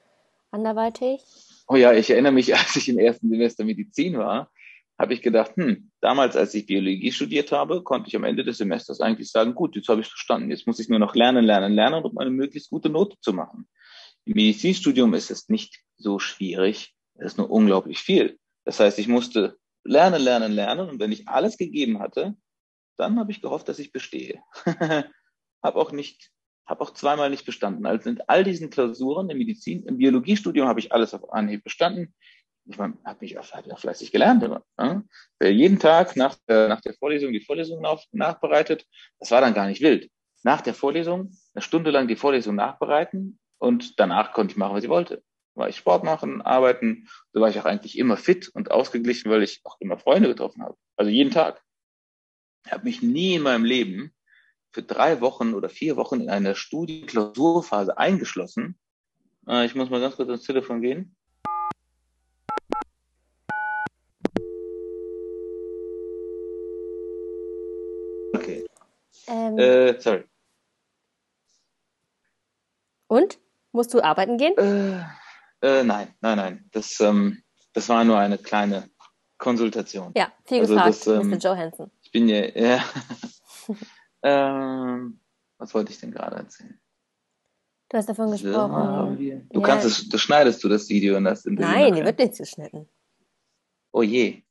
anderweitig? 0.52 1.24
Oh 1.66 1.74
ja, 1.74 1.92
ich 1.92 2.08
erinnere 2.08 2.30
mich, 2.30 2.54
als 2.56 2.76
ich 2.76 2.88
im 2.88 3.00
ersten 3.00 3.28
Semester 3.30 3.64
Medizin 3.64 4.16
war, 4.16 4.52
habe 4.96 5.12
ich 5.12 5.22
gedacht, 5.22 5.56
hm, 5.56 5.87
damals, 6.00 6.36
als 6.36 6.54
ich 6.54 6.66
Biologie 6.66 7.12
studiert 7.12 7.52
habe, 7.52 7.82
konnte 7.82 8.08
ich 8.08 8.16
am 8.16 8.24
Ende 8.24 8.44
des 8.44 8.58
Semesters 8.58 9.00
eigentlich 9.00 9.30
sagen, 9.30 9.54
gut, 9.54 9.76
jetzt 9.76 9.88
habe 9.88 10.00
ich 10.00 10.08
verstanden, 10.08 10.50
jetzt 10.50 10.66
muss 10.66 10.78
ich 10.78 10.88
nur 10.88 10.98
noch 10.98 11.14
lernen, 11.14 11.44
lernen, 11.44 11.72
lernen, 11.72 12.04
um 12.04 12.18
eine 12.18 12.30
möglichst 12.30 12.70
gute 12.70 12.88
Note 12.88 13.16
zu 13.20 13.32
machen. 13.32 13.68
Im 14.24 14.34
Medizinstudium 14.34 15.14
ist 15.14 15.30
es 15.30 15.48
nicht 15.48 15.80
so 15.96 16.18
schwierig, 16.18 16.94
es 17.14 17.32
ist 17.32 17.38
nur 17.38 17.50
unglaublich 17.50 17.98
viel. 17.98 18.38
Das 18.64 18.80
heißt, 18.80 18.98
ich 18.98 19.08
musste 19.08 19.56
lernen, 19.84 20.22
lernen, 20.22 20.52
lernen 20.52 20.88
und 20.88 21.00
wenn 21.00 21.12
ich 21.12 21.28
alles 21.28 21.56
gegeben 21.56 21.98
hatte, 21.98 22.36
dann 22.98 23.18
habe 23.18 23.30
ich 23.30 23.40
gehofft, 23.40 23.68
dass 23.68 23.78
ich 23.78 23.92
bestehe. 23.92 24.42
habe 25.62 25.78
auch 25.78 25.92
nicht, 25.92 26.30
habe 26.66 26.82
auch 26.82 26.92
zweimal 26.92 27.30
nicht 27.30 27.46
bestanden. 27.46 27.86
Also 27.86 28.10
in 28.10 28.20
all 28.26 28.44
diesen 28.44 28.70
Klausuren 28.70 29.30
im 29.30 29.38
Medizin, 29.38 29.84
im 29.84 29.98
Biologiestudium 29.98 30.68
habe 30.68 30.80
ich 30.80 30.92
alles 30.92 31.14
auf 31.14 31.32
Anhieb 31.32 31.64
bestanden. 31.64 32.14
Ich 32.68 32.76
meine, 32.76 32.98
habe 33.04 33.18
mich 33.20 33.38
auch, 33.38 33.50
hab 33.52 33.70
auch 33.70 33.78
fleißig 33.78 34.12
gelernt 34.12 34.42
immer. 34.42 34.62
Ne? 34.76 35.04
Jeden 35.42 35.78
Tag 35.78 36.16
nach, 36.16 36.36
nach 36.48 36.80
der 36.82 36.94
Vorlesung 36.94 37.32
die 37.32 37.40
Vorlesung 37.40 37.84
auf, 37.84 38.04
nachbereitet. 38.12 38.86
Das 39.18 39.30
war 39.30 39.40
dann 39.40 39.54
gar 39.54 39.66
nicht 39.66 39.80
wild. 39.80 40.10
Nach 40.42 40.60
der 40.60 40.74
Vorlesung 40.74 41.32
eine 41.54 41.62
Stunde 41.62 41.90
lang 41.90 42.08
die 42.08 42.16
Vorlesung 42.16 42.54
nachbereiten 42.54 43.38
und 43.58 43.98
danach 43.98 44.32
konnte 44.32 44.52
ich 44.52 44.58
machen, 44.58 44.74
was 44.74 44.84
ich 44.84 44.90
wollte 44.90 45.22
war 45.58 45.68
ich 45.68 45.76
Sport 45.76 46.04
machen, 46.04 46.40
arbeiten. 46.40 47.08
So 47.32 47.40
war 47.40 47.50
ich 47.50 47.58
auch 47.58 47.64
eigentlich 47.64 47.98
immer 47.98 48.16
fit 48.16 48.48
und 48.48 48.70
ausgeglichen, 48.70 49.30
weil 49.30 49.42
ich 49.42 49.60
auch 49.64 49.76
immer 49.80 49.98
Freunde 49.98 50.28
getroffen 50.28 50.62
habe. 50.62 50.76
Also 50.96 51.10
jeden 51.10 51.32
Tag. 51.32 51.62
Ich 52.64 52.72
habe 52.72 52.84
mich 52.84 53.02
nie 53.02 53.34
in 53.34 53.42
meinem 53.42 53.64
Leben 53.64 54.14
für 54.70 54.82
drei 54.82 55.20
Wochen 55.20 55.54
oder 55.54 55.68
vier 55.68 55.96
Wochen 55.96 56.20
in 56.20 56.30
einer 56.30 56.54
Studie-Klausurphase 56.54 57.98
eingeschlossen. 57.98 58.78
Äh, 59.46 59.66
ich 59.66 59.74
muss 59.74 59.90
mal 59.90 60.00
ganz 60.00 60.16
kurz 60.16 60.28
ans 60.28 60.44
Telefon 60.44 60.80
gehen. 60.80 61.16
Okay. 68.34 68.66
Ähm, 69.56 69.58
äh, 69.58 70.00
sorry. 70.00 70.24
Und? 73.06 73.38
Musst 73.72 73.92
du 73.94 74.02
arbeiten 74.02 74.38
gehen? 74.38 74.56
Äh, 74.56 75.00
äh, 75.60 75.84
nein, 75.84 76.14
nein, 76.20 76.36
nein. 76.36 76.68
Das, 76.72 76.98
ähm, 77.00 77.42
das 77.72 77.88
war 77.88 78.04
nur 78.04 78.18
eine 78.18 78.38
kleine 78.38 78.90
Konsultation. 79.36 80.12
Ja, 80.16 80.32
viel 80.44 80.60
also 80.60 80.74
gefragt, 80.74 81.06
das, 81.06 81.06
ähm, 81.06 81.30
Mr. 81.30 81.36
Johansson. 81.36 81.90
Ich 82.02 82.10
bin 82.10 82.28
ja, 82.28 82.46
ja. 82.46 82.84
ähm, 84.22 85.20
was 85.58 85.74
wollte 85.74 85.92
ich 85.92 86.00
denn 86.00 86.12
gerade 86.12 86.36
erzählen? 86.36 86.80
Du 87.88 87.96
hast 87.96 88.08
davon 88.08 88.30
gesprochen. 88.30 89.22
Ja, 89.22 89.36
du 89.50 89.60
ja. 89.60 89.66
kannst 89.66 89.86
es, 89.86 90.08
das 90.08 90.20
schneidest 90.20 90.62
du 90.62 90.68
das 90.68 90.88
Video 90.88 91.16
und 91.16 91.24
das 91.24 91.44
Nein, 91.46 91.94
die 91.94 92.04
wird 92.04 92.18
nicht 92.18 92.36
geschnitten. 92.36 92.88
Oh 93.92 94.02
je. 94.02 94.42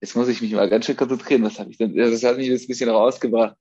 Jetzt 0.00 0.14
muss 0.14 0.28
ich 0.28 0.42
mich 0.42 0.52
mal 0.52 0.68
ganz 0.68 0.86
schön 0.86 0.96
konzentrieren. 0.96 1.42
Was 1.44 1.58
habe 1.58 1.70
ich 1.70 1.78
denn? 1.78 1.96
Das 1.96 2.22
hat 2.22 2.36
mich 2.36 2.46
jetzt 2.46 2.64
ein 2.64 2.68
bisschen 2.68 2.90
rausgebracht. 2.90 3.56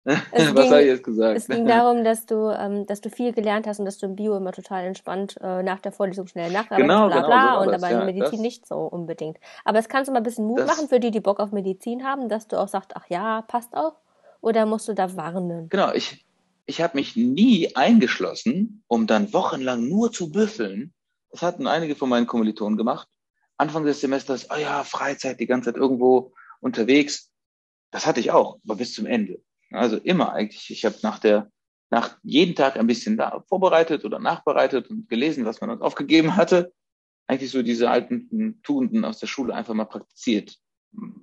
Was 0.04 0.54
ging, 0.54 0.56
habe 0.56 0.80
ich 0.80 0.86
jetzt 0.86 1.04
gesagt? 1.04 1.36
Es 1.36 1.46
ging 1.46 1.66
darum, 1.66 2.04
dass 2.04 2.24
du, 2.24 2.48
ähm, 2.50 2.86
dass 2.86 3.02
du 3.02 3.10
viel 3.10 3.32
gelernt 3.32 3.66
hast 3.66 3.80
und 3.80 3.84
dass 3.84 3.98
du 3.98 4.06
im 4.06 4.16
Bio 4.16 4.34
immer 4.36 4.52
total 4.52 4.84
entspannt 4.84 5.36
äh, 5.42 5.62
nach 5.62 5.80
der 5.80 5.92
Vorlesung 5.92 6.26
schnell 6.26 6.50
nacharbeitest, 6.50 6.88
genau, 6.88 7.08
bla 7.08 7.26
bla, 7.26 7.40
genau, 7.40 7.62
so 7.62 7.68
und 7.68 7.74
aber 7.74 7.90
in 7.90 7.98
ja, 7.98 8.04
Medizin 8.04 8.30
das, 8.30 8.40
nicht 8.40 8.66
so 8.66 8.76
unbedingt. 8.78 9.38
Aber 9.64 9.78
es 9.78 9.88
kannst 9.88 10.08
du 10.08 10.12
mal 10.12 10.20
ein 10.20 10.24
bisschen 10.24 10.46
Mut 10.46 10.60
das, 10.60 10.66
machen 10.66 10.88
für 10.88 11.00
die, 11.00 11.10
die 11.10 11.20
Bock 11.20 11.38
auf 11.38 11.52
Medizin 11.52 12.04
haben, 12.04 12.28
dass 12.30 12.48
du 12.48 12.58
auch 12.58 12.68
sagst, 12.68 12.92
ach 12.94 13.04
ja, 13.08 13.42
passt 13.42 13.74
auch. 13.74 13.94
Oder 14.40 14.64
musst 14.64 14.88
du 14.88 14.94
da 14.94 15.16
warnen? 15.16 15.68
Genau, 15.68 15.92
ich, 15.92 16.24
ich 16.64 16.80
habe 16.80 16.96
mich 16.96 17.14
nie 17.14 17.76
eingeschlossen, 17.76 18.82
um 18.88 19.06
dann 19.06 19.34
wochenlang 19.34 19.86
nur 19.86 20.12
zu 20.12 20.30
büffeln. 20.30 20.94
Das 21.30 21.42
hatten 21.42 21.66
einige 21.66 21.94
von 21.94 22.08
meinen 22.08 22.26
Kommilitonen 22.26 22.78
gemacht. 22.78 23.06
Anfang 23.58 23.84
des 23.84 24.00
Semesters, 24.00 24.48
oh 24.50 24.58
ja, 24.58 24.82
Freizeit, 24.84 25.38
die 25.38 25.46
ganze 25.46 25.70
Zeit 25.70 25.78
irgendwo 25.78 26.32
unterwegs. 26.60 27.30
Das 27.90 28.06
hatte 28.06 28.20
ich 28.20 28.30
auch, 28.30 28.58
aber 28.64 28.76
bis 28.76 28.94
zum 28.94 29.04
Ende. 29.04 29.42
Also 29.72 29.96
immer 29.96 30.32
eigentlich. 30.32 30.70
Ich 30.70 30.84
habe 30.84 30.96
nach 31.02 31.18
der, 31.18 31.50
nach 31.90 32.18
jeden 32.22 32.54
Tag 32.54 32.76
ein 32.76 32.86
bisschen 32.86 33.16
da 33.16 33.42
vorbereitet 33.48 34.04
oder 34.04 34.18
nachbereitet 34.18 34.90
und 34.90 35.08
gelesen, 35.08 35.44
was 35.44 35.60
man 35.60 35.70
uns 35.70 35.82
aufgegeben 35.82 36.36
hatte. 36.36 36.72
Eigentlich 37.26 37.50
so 37.50 37.62
diese 37.62 37.90
alten 37.90 38.60
Tugenden 38.62 39.04
aus 39.04 39.18
der 39.18 39.28
Schule 39.28 39.54
einfach 39.54 39.74
mal 39.74 39.84
praktiziert. 39.84 40.56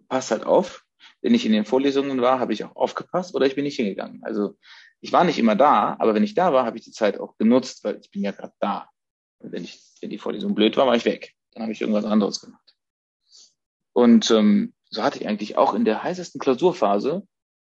Pass 0.07 0.31
halt 0.31 0.45
auf. 0.45 0.85
Wenn 1.21 1.33
ich 1.33 1.45
in 1.45 1.51
den 1.51 1.65
Vorlesungen 1.65 2.21
war, 2.21 2.39
habe 2.39 2.53
ich 2.53 2.63
auch 2.63 2.75
aufgepasst 2.75 3.35
oder 3.35 3.45
ich 3.45 3.55
bin 3.55 3.65
nicht 3.65 3.75
hingegangen. 3.75 4.23
Also 4.23 4.57
ich 5.01 5.11
war 5.11 5.23
nicht 5.23 5.39
immer 5.39 5.55
da, 5.55 5.95
aber 5.99 6.13
wenn 6.13 6.23
ich 6.23 6.33
da 6.33 6.53
war, 6.53 6.65
habe 6.65 6.77
ich 6.77 6.83
die 6.83 6.91
Zeit 6.91 7.19
auch 7.19 7.37
genutzt, 7.37 7.83
weil 7.83 7.99
ich 8.01 8.09
bin 8.09 8.23
ja 8.23 8.31
gerade 8.31 8.53
da. 8.59 8.89
Und 9.39 9.51
wenn 9.51 9.63
ich, 9.63 9.79
wenn 10.01 10.09
die 10.09 10.17
Vorlesung 10.17 10.55
blöd 10.55 10.77
war, 10.77 10.87
war 10.87 10.95
ich 10.95 11.05
weg. 11.05 11.33
Dann 11.51 11.63
habe 11.63 11.71
ich 11.71 11.81
irgendwas 11.81 12.05
anderes 12.05 12.39
gemacht. 12.39 12.75
Und 13.93 14.31
ähm, 14.31 14.73
so 14.89 15.03
hatte 15.03 15.19
ich 15.19 15.27
eigentlich 15.27 15.57
auch 15.57 15.73
in 15.73 15.85
der 15.85 16.03
heißesten 16.03 16.39
Klausurphase 16.39 17.27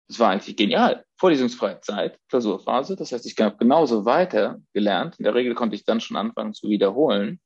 das 0.08 0.18
war 0.18 0.30
eigentlich 0.30 0.56
genial. 0.56 1.04
Vorlesungsfreie 1.18 1.80
Zeit, 1.80 2.18
Klausurphase. 2.28 2.96
Das 2.96 3.12
heißt, 3.12 3.26
ich 3.26 3.36
habe 3.38 3.56
genauso 3.58 4.04
weiter 4.06 4.60
gelernt. 4.72 5.18
In 5.18 5.24
der 5.24 5.34
Regel 5.34 5.54
konnte 5.54 5.76
ich 5.76 5.84
dann 5.84 6.00
schon 6.00 6.16
anfangen 6.16 6.54
zu 6.54 6.68
wiederholen. 6.68 7.40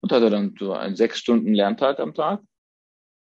Und 0.00 0.12
hatte 0.12 0.30
dann 0.30 0.54
so 0.58 0.72
einen 0.72 0.96
sechs 0.96 1.18
Stunden 1.18 1.54
Lerntag 1.54 2.00
am 2.00 2.12
Tag. 2.12 2.42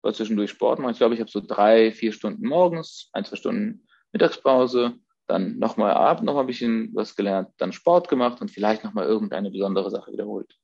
War 0.03 0.13
zwischendurch 0.13 0.51
Sport. 0.51 0.81
Ich 0.91 0.99
glaube, 0.99 1.15
ich 1.15 1.21
habe 1.21 1.31
so 1.31 1.41
drei, 1.41 1.93
vier 1.93 2.13
Stunden 2.13 2.47
morgens, 2.47 3.09
ein, 3.13 3.25
zwei 3.25 3.37
Stunden 3.37 3.87
Mittagspause, 4.13 4.95
dann 5.27 5.59
nochmal 5.59 5.93
Abend 5.93 6.25
noch 6.25 6.37
ein 6.37 6.47
bisschen 6.47 6.91
was 6.95 7.17
gelernt, 7.17 7.49
dann 7.59 7.73
Sport 7.73 8.09
gemacht 8.09 8.41
und 8.41 8.51
vielleicht 8.51 8.85
nochmal 8.85 9.07
irgendeine 9.07 9.51
besondere 9.51 9.91
Sache 9.91 10.13
wiederholt 10.13 10.55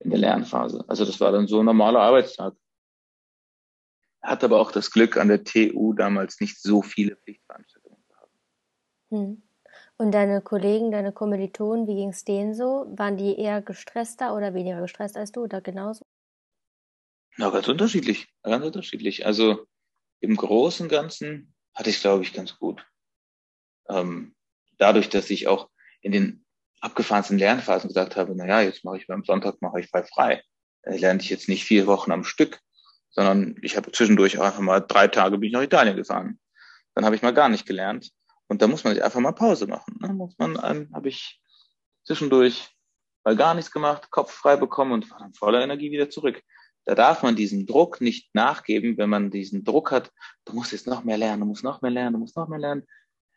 in 0.00 0.10
der 0.10 0.18
Lernphase. 0.18 0.84
Also 0.88 1.04
das 1.04 1.20
war 1.20 1.32
dann 1.32 1.46
so 1.46 1.60
ein 1.60 1.66
normaler 1.66 2.00
Arbeitstag 2.00 2.54
hat 4.22 4.44
aber 4.44 4.60
auch 4.60 4.72
das 4.72 4.90
Glück, 4.90 5.16
an 5.16 5.28
der 5.28 5.44
TU 5.44 5.92
damals 5.94 6.40
nicht 6.40 6.60
so 6.60 6.82
viele 6.82 7.16
Pflichtveranstaltungen 7.16 8.02
zu 8.06 8.16
haben. 8.16 8.32
Hm. 9.10 9.42
Und 9.96 10.12
deine 10.12 10.40
Kollegen, 10.40 10.90
deine 10.90 11.12
Kommilitonen, 11.12 11.86
wie 11.86 11.94
ging 11.94 12.10
es 12.10 12.24
denen 12.24 12.54
so? 12.54 12.86
Waren 12.96 13.16
die 13.16 13.38
eher 13.38 13.62
gestresster 13.62 14.34
oder 14.34 14.54
weniger 14.54 14.80
gestresst 14.80 15.16
als 15.16 15.32
du 15.32 15.42
oder 15.42 15.60
genauso? 15.60 16.06
Na, 17.36 17.50
ganz 17.50 17.68
unterschiedlich. 17.68 18.28
Ganz 18.42 18.64
unterschiedlich. 18.64 19.26
Also 19.26 19.66
im 20.20 20.36
Großen 20.36 20.84
und 20.84 20.90
Ganzen 20.90 21.54
hatte 21.74 21.90
ich, 21.90 22.00
glaube 22.00 22.22
ich, 22.22 22.32
ganz 22.32 22.58
gut. 22.58 22.84
Ähm, 23.88 24.34
dadurch, 24.78 25.08
dass 25.08 25.30
ich 25.30 25.48
auch 25.48 25.70
in 26.00 26.12
den 26.12 26.44
abgefahrensten 26.80 27.38
Lernphasen 27.38 27.88
gesagt 27.88 28.16
habe, 28.16 28.34
na 28.34 28.46
ja, 28.46 28.60
jetzt 28.62 28.84
mache 28.84 28.98
ich 28.98 29.06
beim 29.06 29.24
Sonntag 29.24 29.60
mache 29.60 29.80
ich 29.80 29.88
frei 29.88 30.04
frei. 30.04 30.42
Da 30.82 30.92
lerne 30.92 31.20
ich 31.20 31.28
jetzt 31.28 31.48
nicht 31.48 31.64
vier 31.64 31.86
Wochen 31.86 32.10
am 32.10 32.24
Stück, 32.24 32.60
sondern 33.10 33.56
ich 33.62 33.76
habe 33.76 33.92
zwischendurch 33.92 34.40
einfach 34.40 34.60
mal 34.60 34.80
drei 34.80 35.08
Tage 35.08 35.38
bin 35.38 35.48
ich 35.48 35.52
nach 35.52 35.62
Italien 35.62 35.96
gefahren. 35.96 36.38
Dann 36.94 37.04
habe 37.04 37.16
ich 37.16 37.22
mal 37.22 37.34
gar 37.34 37.48
nicht 37.48 37.66
gelernt. 37.66 38.10
Und 38.48 38.62
da 38.62 38.66
muss 38.66 38.82
man 38.84 38.94
sich 38.94 39.04
einfach 39.04 39.20
mal 39.20 39.32
Pause 39.32 39.66
machen. 39.66 39.98
Ne? 40.00 40.12
Muss 40.12 40.34
man, 40.38 40.58
ähm, 40.64 40.90
habe 40.92 41.08
ich 41.08 41.40
zwischendurch 42.04 42.68
mal 43.24 43.36
gar 43.36 43.54
nichts 43.54 43.70
gemacht, 43.70 44.10
Kopf 44.10 44.32
frei 44.32 44.56
bekommen 44.56 44.92
und 44.92 45.10
war 45.10 45.18
dann 45.18 45.34
voller 45.34 45.62
Energie 45.62 45.90
wieder 45.90 46.10
zurück. 46.10 46.42
Da 46.84 46.94
darf 46.94 47.22
man 47.22 47.36
diesen 47.36 47.66
Druck 47.66 48.00
nicht 48.00 48.34
nachgeben, 48.34 48.96
wenn 48.96 49.10
man 49.10 49.30
diesen 49.30 49.64
Druck 49.64 49.92
hat, 49.92 50.10
du 50.44 50.54
musst 50.54 50.72
jetzt 50.72 50.86
noch 50.86 51.04
mehr 51.04 51.18
lernen, 51.18 51.40
du 51.40 51.46
musst 51.46 51.62
noch 51.62 51.82
mehr 51.82 51.90
lernen, 51.90 52.14
du 52.14 52.18
musst 52.18 52.36
noch 52.36 52.48
mehr 52.48 52.58
lernen. 52.58 52.86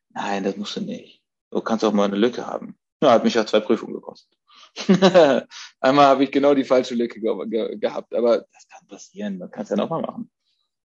Nein, 0.09 0.43
das 0.43 0.57
musst 0.57 0.75
du 0.77 0.81
nicht. 0.81 1.21
Du 1.51 1.61
kannst 1.61 1.83
auch 1.83 1.93
mal 1.93 2.05
eine 2.05 2.15
Lücke 2.15 2.47
haben. 2.47 2.77
Ja, 3.01 3.11
hat 3.11 3.23
mich 3.23 3.33
ja 3.33 3.45
zwei 3.45 3.59
Prüfungen 3.59 3.93
gekostet. 3.93 4.33
Einmal 5.79 6.05
habe 6.05 6.23
ich 6.23 6.31
genau 6.31 6.53
die 6.53 6.63
falsche 6.63 6.95
Lücke 6.95 7.19
ge 7.19 7.47
ge 7.47 7.77
gehabt, 7.77 8.13
aber 8.15 8.39
das 8.53 8.67
kann 8.67 8.87
passieren, 8.87 9.37
man 9.37 9.51
kann 9.51 9.63
es 9.63 9.69
ja 9.69 9.75
nochmal 9.75 10.01
machen. 10.01 10.31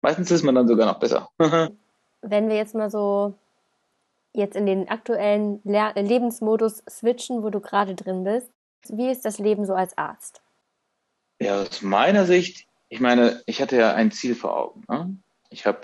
Meistens 0.02 0.30
ist 0.30 0.42
man 0.42 0.54
dann 0.54 0.68
sogar 0.68 0.86
noch 0.86 0.98
besser. 0.98 1.30
Wenn 2.22 2.48
wir 2.48 2.56
jetzt 2.56 2.74
mal 2.74 2.90
so 2.90 3.38
jetzt 4.36 4.54
in 4.54 4.66
den 4.66 4.88
aktuellen 4.88 5.60
Le 5.64 5.92
Lebensmodus 5.96 6.82
switchen, 6.88 7.42
wo 7.42 7.50
du 7.50 7.60
gerade 7.60 7.94
drin 7.94 8.24
bist. 8.24 8.50
Wie 8.88 9.10
ist 9.10 9.24
das 9.24 9.38
Leben 9.38 9.64
so 9.64 9.74
als 9.74 9.96
Arzt? 9.98 10.42
Ja, 11.40 11.62
aus 11.62 11.82
meiner 11.82 12.24
Sicht, 12.24 12.66
ich 12.88 13.00
meine, 13.00 13.42
ich 13.46 13.60
hatte 13.60 13.76
ja 13.76 13.94
ein 13.94 14.12
Ziel 14.12 14.34
vor 14.34 14.56
Augen. 14.56 14.84
Ne? 14.88 15.16
Ich 15.50 15.66
habe 15.66 15.80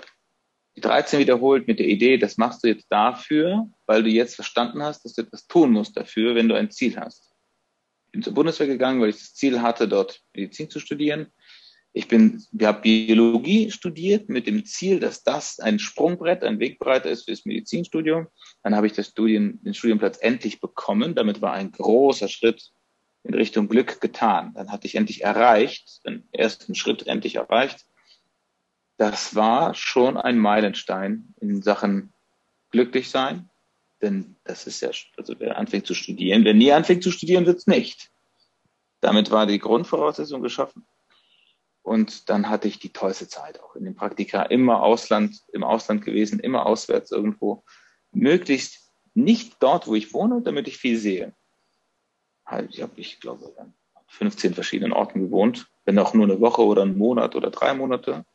die 0.75 0.81
13 0.81 1.19
wiederholt 1.19 1.67
mit 1.67 1.79
der 1.79 1.87
Idee, 1.87 2.17
das 2.17 2.37
machst 2.37 2.63
du 2.63 2.67
jetzt 2.67 2.87
dafür, 2.89 3.67
weil 3.85 4.03
du 4.03 4.09
jetzt 4.09 4.35
verstanden 4.35 4.81
hast, 4.81 5.03
dass 5.03 5.13
du 5.13 5.23
etwas 5.23 5.47
tun 5.47 5.71
musst 5.71 5.97
dafür, 5.97 6.35
wenn 6.35 6.47
du 6.47 6.55
ein 6.55 6.71
Ziel 6.71 6.97
hast. 6.97 7.32
Bin 8.13 8.21
zur 8.21 8.35
Bundeswehr 8.35 8.67
gegangen, 8.67 9.01
weil 9.01 9.09
ich 9.09 9.17
das 9.17 9.33
Ziel 9.33 9.61
hatte, 9.61 9.87
dort 9.87 10.21
Medizin 10.35 10.69
zu 10.69 10.79
studieren. 10.79 11.33
Ich 11.93 12.07
bin, 12.07 12.43
wir 12.51 12.67
haben 12.67 12.81
Biologie 12.81 13.71
studiert 13.71 14.29
mit 14.29 14.45
dem 14.45 14.65
Ziel, 14.65 14.99
dass 14.99 15.23
das 15.23 15.59
ein 15.59 15.79
Sprungbrett, 15.79 16.43
ein 16.43 16.59
Wegbreiter 16.59 17.09
ist 17.09 17.25
fürs 17.25 17.45
Medizinstudium. 17.45 18.27
Dann 18.61 18.75
habe 18.75 18.85
ich 18.85 18.93
das 18.93 19.07
Studien, 19.07 19.59
den 19.63 19.73
Studienplatz 19.73 20.19
endlich 20.21 20.61
bekommen. 20.61 21.15
Damit 21.15 21.41
war 21.41 21.53
ein 21.53 21.71
großer 21.71 22.27
Schritt 22.27 22.69
in 23.23 23.33
Richtung 23.33 23.67
Glück 23.67 23.99
getan. 23.99 24.53
Dann 24.53 24.71
hatte 24.71 24.85
ich 24.85 24.93
endlich 24.93 25.23
erreicht, 25.23 26.05
den 26.05 26.27
ersten 26.31 26.75
Schritt 26.75 27.07
endlich 27.07 27.35
erreicht. 27.35 27.85
Das 28.97 29.33
war 29.33 29.73
schon 29.73 30.17
ein 30.17 30.37
Meilenstein 30.37 31.33
in 31.41 31.63
Sachen 31.63 32.13
glücklich 32.69 33.09
sein. 33.09 33.49
Denn 34.03 34.35
das 34.43 34.67
ist 34.67 34.81
ja, 34.81 34.91
also 35.17 35.33
wer 35.39 35.57
anfängt 35.57 35.87
zu 35.87 35.95
studieren, 35.95 36.45
wer 36.45 36.53
nie 36.53 36.71
anfängt 36.71 37.01
zu 37.01 37.09
studieren, 37.09 37.47
wird's 37.47 37.65
nicht. 37.65 38.11
Damit 39.01 39.31
war 39.31 39.47
die 39.47 39.59
Grundvoraussetzung 39.59 40.43
geschaffen. 40.43 40.85
Und 41.81 42.29
dann 42.29 42.49
hatte 42.49 42.67
ich 42.67 42.77
die 42.77 42.93
tollste 42.93 43.27
Zeit 43.27 43.59
auch 43.59 43.75
in 43.75 43.83
den 43.83 43.95
Praktika, 43.95 44.43
immer 44.43 44.83
Ausland, 44.83 45.41
im 45.51 45.63
Ausland 45.63 46.05
gewesen, 46.05 46.39
immer 46.39 46.67
auswärts 46.67 47.11
irgendwo. 47.11 47.63
Möglichst 48.11 48.91
nicht 49.15 49.55
dort, 49.59 49.87
wo 49.87 49.95
ich 49.95 50.13
wohne, 50.13 50.43
damit 50.43 50.67
ich 50.67 50.77
viel 50.77 50.97
sehe 50.97 51.33
halt, 52.45 52.73
ich 52.73 52.81
habe, 52.81 52.93
ich 52.97 53.19
glaube, 53.19 53.53
an 53.57 53.73
15 54.07 54.53
verschiedenen 54.53 54.93
Orten 54.93 55.21
gewohnt, 55.21 55.67
wenn 55.85 55.99
auch 55.99 56.13
nur 56.13 56.25
eine 56.25 56.39
Woche 56.39 56.63
oder 56.63 56.83
einen 56.83 56.97
Monat 56.97 57.35
oder 57.35 57.49
drei 57.49 57.73
Monate. 57.73 58.25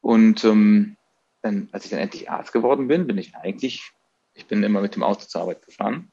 Und 0.00 0.44
ähm, 0.44 0.96
dann, 1.42 1.68
als 1.72 1.84
ich 1.84 1.90
dann 1.90 2.00
endlich 2.00 2.30
Arzt 2.30 2.52
geworden 2.52 2.88
bin, 2.88 3.06
bin 3.06 3.18
ich 3.18 3.34
eigentlich, 3.34 3.92
ich 4.36 4.46
bin 4.46 4.62
immer 4.62 4.80
mit 4.80 4.94
dem 4.94 5.02
Auto 5.02 5.24
zur 5.26 5.40
Arbeit 5.42 5.64
gefahren. 5.64 6.12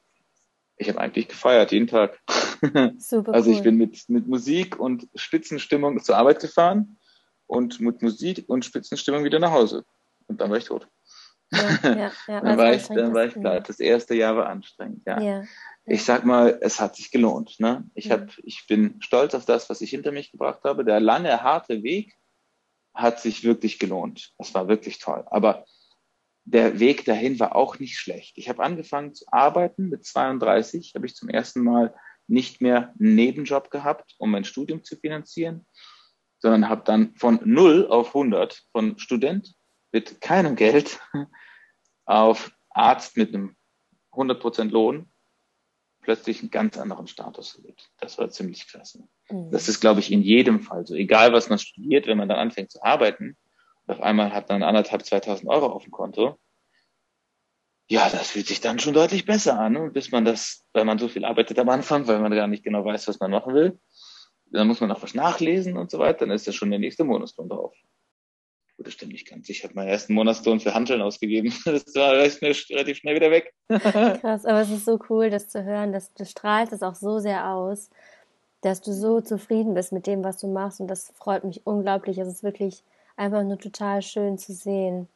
Ich 0.77 0.89
habe 0.89 0.99
eigentlich 0.99 1.27
gefeiert 1.27 1.71
jeden 1.71 1.88
Tag. 1.88 2.19
Super 2.97 3.33
also 3.33 3.51
ich 3.51 3.62
bin 3.62 3.77
mit, 3.77 4.09
mit 4.09 4.27
Musik 4.27 4.79
und 4.79 5.07
Spitzenstimmung 5.13 6.01
zur 6.01 6.17
Arbeit 6.17 6.39
gefahren 6.39 6.97
und 7.45 7.79
mit 7.79 8.01
Musik 8.01 8.45
und 8.47 8.65
Spitzenstimmung 8.65 9.23
wieder 9.23 9.39
nach 9.39 9.51
Hause. 9.51 9.86
Und 10.27 10.41
dann 10.41 10.49
war 10.49 10.57
ich 10.57 10.65
tot. 10.65 10.88
Ja, 11.51 11.79
ja, 11.83 12.12
ja, 12.27 12.41
dann, 12.41 12.57
war 12.57 12.73
ich, 12.73 12.88
dann 12.88 13.13
war 13.13 13.25
ich 13.25 13.33
klar, 13.33 13.59
das 13.59 13.79
erste 13.79 14.15
Jahr 14.15 14.36
war 14.36 14.47
anstrengend, 14.47 15.03
ja. 15.05 15.21
ja 15.21 15.43
ich 15.86 16.03
sag 16.05 16.25
mal, 16.25 16.57
es 16.62 16.79
hat 16.79 16.95
sich 16.95 17.12
gelohnt. 17.12 17.59
Ne? 17.59 17.89
Ich, 17.93 18.09
hab, 18.09 18.29
ich 18.39 18.65
bin 18.67 18.95
stolz 19.01 19.36
auf 19.36 19.45
das, 19.45 19.69
was 19.69 19.81
ich 19.81 19.89
hinter 19.89 20.12
mich 20.12 20.31
gebracht 20.31 20.63
habe. 20.63 20.86
Der 20.86 20.99
lange, 20.99 21.43
harte 21.43 21.83
Weg 21.83 22.15
hat 22.93 23.19
sich 23.19 23.43
wirklich 23.43 23.79
gelohnt. 23.79 24.31
Das 24.38 24.53
war 24.53 24.67
wirklich 24.67 24.99
toll. 24.99 25.25
Aber 25.29 25.65
der 26.45 26.79
Weg 26.79 27.06
dahin 27.06 27.39
war 27.39 27.56
auch 27.56 27.79
nicht 27.79 27.97
schlecht. 27.97 28.38
Ich 28.38 28.49
habe 28.49 28.63
angefangen 28.63 29.13
zu 29.13 29.25
arbeiten 29.32 29.89
mit 29.89 30.06
32, 30.06 30.93
habe 30.95 31.06
ich 31.06 31.15
zum 31.15 31.29
ersten 31.29 31.62
Mal 31.62 31.95
nicht 32.27 32.62
mehr 32.62 32.93
einen 32.99 33.15
Nebenjob 33.15 33.69
gehabt, 33.69 34.15
um 34.17 34.32
mein 34.32 34.43
Studium 34.43 34.84
zu 34.84 34.97
finanzieren, 34.97 35.65
sondern 36.39 36.69
habe 36.69 36.84
dann 36.86 37.15
von 37.15 37.39
0 37.43 37.88
auf 37.88 38.10
100, 38.10 38.63
von 38.71 38.97
Student 38.99 39.53
mit 39.91 40.21
keinem 40.21 40.56
Geld 40.56 40.99
auf 42.06 42.51
Arzt 42.69 43.15
mit 43.15 43.34
einem 43.34 43.56
100% 44.12 44.69
Lohn 44.69 45.10
plötzlich 46.01 46.41
einen 46.41 46.51
ganz 46.51 46.77
anderen 46.77 47.08
Status 47.08 47.56
erlebt. 47.56 47.89
Das 47.99 48.17
war 48.17 48.29
ziemlich 48.29 48.67
klasse. 48.67 49.08
Mhm. 49.29 49.51
Das 49.51 49.69
ist, 49.69 49.79
glaube 49.79 50.01
ich, 50.01 50.12
in 50.12 50.21
jedem 50.21 50.60
Fall 50.62 50.86
so. 50.86 50.95
Egal, 50.95 51.32
was 51.32 51.49
man 51.49 51.60
studiert, 51.60 52.08
wenn 52.08 52.17
man 52.17 52.27
dann 52.27 52.39
anfängt 52.39 52.71
zu 52.71 52.84
arbeiten 52.84 53.38
und 53.86 53.96
auf 53.96 54.02
einmal 54.02 54.34
hat 54.34 54.50
man 54.50 54.63
anderthalb, 54.63 55.06
2000 55.06 55.50
Euro 55.50 55.67
auf 55.67 55.84
dem 55.84 55.91
Konto. 55.91 56.38
Ja, 57.89 58.10
das 58.10 58.32
fühlt 58.32 58.48
sich 58.48 58.62
dann 58.62 58.80
schon 58.80 58.93
deutlich 58.93 59.26
besser 59.26 59.60
an. 59.60 59.76
Und 59.76 59.93
bis 59.93 60.12
man 60.12 60.24
das, 60.26 60.65
weil 60.74 60.86
man 60.86 61.00
so 61.00 61.10
viel 61.10 61.26
arbeitet 61.26 61.60
am 61.60 61.69
Anfang, 61.69 62.08
weil 62.08 62.19
man 62.19 62.34
gar 62.34 62.48
nicht 62.48 62.63
genau 62.63 62.86
weiß, 62.86 63.08
was 63.08 63.19
man 63.19 63.32
machen 63.32 63.54
will, 63.54 63.80
dann 64.52 64.67
muss 64.67 64.80
man 64.80 64.89
noch 64.89 65.04
was 65.04 65.13
nachlesen 65.13 65.78
und 65.78 65.91
so 65.91 66.00
weiter, 66.00 66.19
dann 66.19 66.32
ist 66.32 66.48
das 66.48 66.56
schon 66.56 66.69
der 66.69 66.80
nächste 66.80 67.04
Monatslohn 67.04 67.50
drauf. 67.50 67.76
Gut, 68.78 68.88
das 68.88 68.93
stimmt 68.93 69.12
nicht 69.12 69.28
ganz. 69.28 69.50
Ich 69.50 69.63
habe 69.63 69.74
meinen 69.76 69.89
ersten 69.89 70.13
Monatslohn 70.13 70.60
für 70.60 70.74
Handeln 70.74 71.02
ausgegeben. 71.02 71.54
Das 71.65 71.93
war 71.96 72.13
relativ 72.13 72.98
schnell 72.98 73.15
wieder 73.15 73.32
weg. 73.32 73.54
Krass, 73.69 74.46
aber 74.46 74.62
es 74.62 74.72
ist 74.72 74.86
so 74.86 75.00
cool, 75.10 75.30
das 75.30 75.50
zu 75.50 75.63
hören. 75.63 75.91
Dass 75.91 76.13
du 76.13 76.26
strahlst 76.26 76.74
es 76.74 76.82
auch 76.82 76.96
so 76.96 77.19
sehr 77.19 77.50
aus, 77.50 77.89
dass 78.62 78.82
du 78.82 78.93
so 78.93 79.22
zufrieden 79.22 79.74
bist 79.74 79.91
mit 79.91 80.08
dem, 80.08 80.24
was 80.24 80.38
du 80.38 80.48
machst. 80.48 80.80
Und 80.80 80.88
das 80.88 81.12
freut 81.15 81.43
mich 81.43 81.62
unglaublich. 81.65 82.17
Es 82.17 82.28
ist 82.28 82.43
wirklich 82.43 82.84
einfach 83.15 83.43
nur 83.43 83.58
total 83.58 84.02
schön 84.02 84.38
zu 84.38 84.54
sehen. 84.54 85.08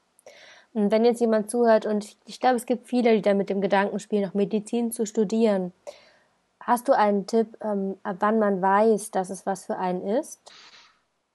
Und 0.73 0.91
wenn 0.91 1.05
jetzt 1.05 1.21
jemand 1.21 1.49
zuhört, 1.49 1.85
und 1.85 2.05
ich, 2.05 2.17
ich 2.25 2.39
glaube, 2.39 2.55
es 2.55 2.65
gibt 2.65 2.87
viele, 2.87 3.15
die 3.15 3.21
da 3.21 3.33
mit 3.33 3.49
dem 3.49 3.61
Gedanken 3.61 3.99
spielen, 3.99 4.23
noch 4.23 4.33
Medizin 4.33 4.91
zu 4.91 5.05
studieren. 5.05 5.71
Hast 6.59 6.87
du 6.87 6.93
einen 6.93 7.25
Tipp, 7.25 7.57
ähm, 7.61 7.97
ab 8.03 8.17
wann 8.19 8.39
man 8.39 8.61
weiß, 8.61 9.11
dass 9.11 9.29
es 9.29 9.45
was 9.45 9.65
für 9.65 9.77
einen 9.77 10.05
ist? 10.05 10.41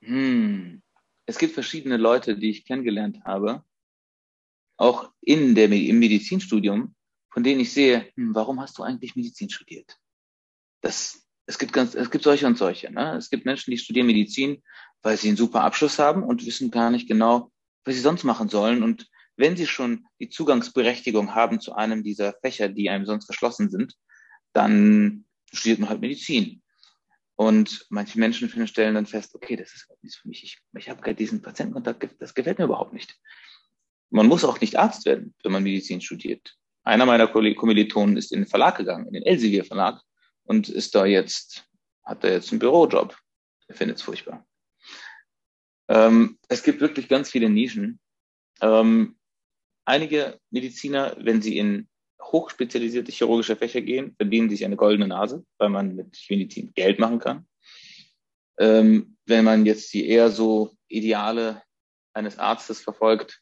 Hm 0.03 0.83
es 1.27 1.39
gibt 1.39 1.55
verschiedene 1.55 1.97
Leute, 1.97 2.37
die 2.37 2.51
ich 2.51 2.65
kennengelernt 2.65 3.25
habe, 3.25 3.65
auch 4.77 5.13
in 5.21 5.55
der, 5.55 5.71
im 5.71 5.99
Medizinstudium, 5.99 6.95
von 7.31 7.43
denen 7.43 7.61
ich 7.61 7.73
sehe, 7.73 8.11
hm, 8.17 8.35
warum 8.35 8.61
hast 8.61 8.79
du 8.79 8.83
eigentlich 8.83 9.17
Medizin 9.17 9.49
studiert? 9.49 9.99
Das, 10.81 11.22
es 11.47 11.59
gibt 11.59 11.73
ganz, 11.73 11.95
es 11.95 12.11
gibt 12.11 12.25
solche 12.25 12.47
und 12.47 12.57
solche. 12.57 12.93
Ne? 12.93 13.17
Es 13.17 13.31
gibt 13.31 13.45
Menschen, 13.45 13.71
die 13.71 13.79
studieren 13.79 14.07
Medizin, 14.07 14.63
weil 15.03 15.17
sie 15.17 15.29
einen 15.29 15.37
super 15.37 15.63
Abschluss 15.63 15.99
haben 15.99 16.23
und 16.23 16.47
wissen 16.47 16.71
gar 16.71 16.91
nicht 16.91 17.09
genau, 17.09 17.51
was 17.85 17.95
sie 17.95 18.01
sonst 18.01 18.25
machen 18.25 18.49
sollen. 18.49 18.83
Und 18.83 19.09
wenn 19.37 19.57
sie 19.57 19.67
schon 19.67 20.07
die 20.21 20.29
Zugangsberechtigung 20.29 21.35
haben 21.35 21.61
zu 21.61 21.75
einem 21.75 22.03
dieser 22.03 22.35
Fächer, 22.43 22.69
die 22.69 22.91
einem 22.91 23.07
sonst 23.07 23.27
verschlossen 23.27 23.71
sind, 23.71 23.95
dann 24.53 25.25
studiert 25.53 25.81
man 25.81 25.89
halt 25.89 26.01
Medizin. 26.01 26.63
Und 27.35 27.87
manche 27.89 28.19
Menschen 28.21 28.49
stellen 28.69 28.95
dann 28.95 29.07
fest, 29.07 29.35
okay, 29.35 29.57
das 29.57 29.75
ist 29.75 29.89
nichts 30.03 30.19
für 30.19 30.29
mich. 30.29 30.45
Ich, 30.45 30.59
ich 30.79 30.89
habe 30.89 31.01
gerade 31.01 31.17
diesen 31.17 31.43
Patientenkontakt, 31.43 32.15
das 32.21 32.35
gefällt 32.35 32.59
mir 32.59 32.67
überhaupt 32.67 32.93
nicht. 32.93 33.19
Man 34.11 34.27
muss 34.27 34.45
auch 34.45 34.61
nicht 34.61 34.79
Arzt 34.79 35.07
werden, 35.07 35.35
wenn 35.43 35.53
man 35.53 35.63
Medizin 35.63 36.01
studiert. 36.01 36.57
Einer 36.85 37.07
meiner 37.07 37.27
Kommilitonen 37.27 38.17
ist 38.17 38.33
in 38.33 38.41
den 38.41 38.49
Verlag 38.49 38.77
gegangen, 38.77 39.07
in 39.07 39.15
den 39.15 39.23
Elsevier 39.23 39.65
Verlag 39.65 40.03
und 40.53 40.69
ist 40.69 40.95
da 40.95 41.07
jetzt, 41.07 41.65
hat 42.05 42.23
da 42.23 42.29
jetzt 42.29 42.53
einen 42.53 42.59
Bürojob. 42.59 43.17
Er 43.69 43.75
findet 43.75 43.97
es 43.97 44.03
furchtbar. 44.03 44.47
Ähm, 45.89 46.39
es 46.49 46.63
gibt 46.63 46.83
wirklich 46.83 47.09
ganz 47.09 47.31
viele 47.31 47.49
Nischen. 47.49 47.99
Ähm, 48.61 49.17
einige 49.87 50.39
Mediziner, 50.51 51.17
wenn 51.19 51.41
sie 51.41 51.57
in 51.57 51.89
hochspezialisierte 52.21 53.11
chirurgische 53.11 53.57
Fächer 53.57 53.81
gehen, 53.81 54.15
verdienen 54.17 54.51
sich 54.51 54.63
eine 54.65 54.77
goldene 54.77 55.09
Nase, 55.09 55.43
weil 55.57 55.71
man 55.71 55.97
mit 55.97 56.19
Medizin 56.29 56.75
Geld 56.75 56.99
machen 56.99 57.19
kann. 57.19 57.47
Ähm, 58.59 59.17
wenn 59.25 59.47
man 59.47 59.65
jetzt 59.65 59.93
die 59.95 60.07
eher 60.07 60.31
so 60.31 60.77
Ideale 60.89 61.63
eines 62.13 62.39
Arztes 62.39 62.83
verfolgt, 62.83 63.41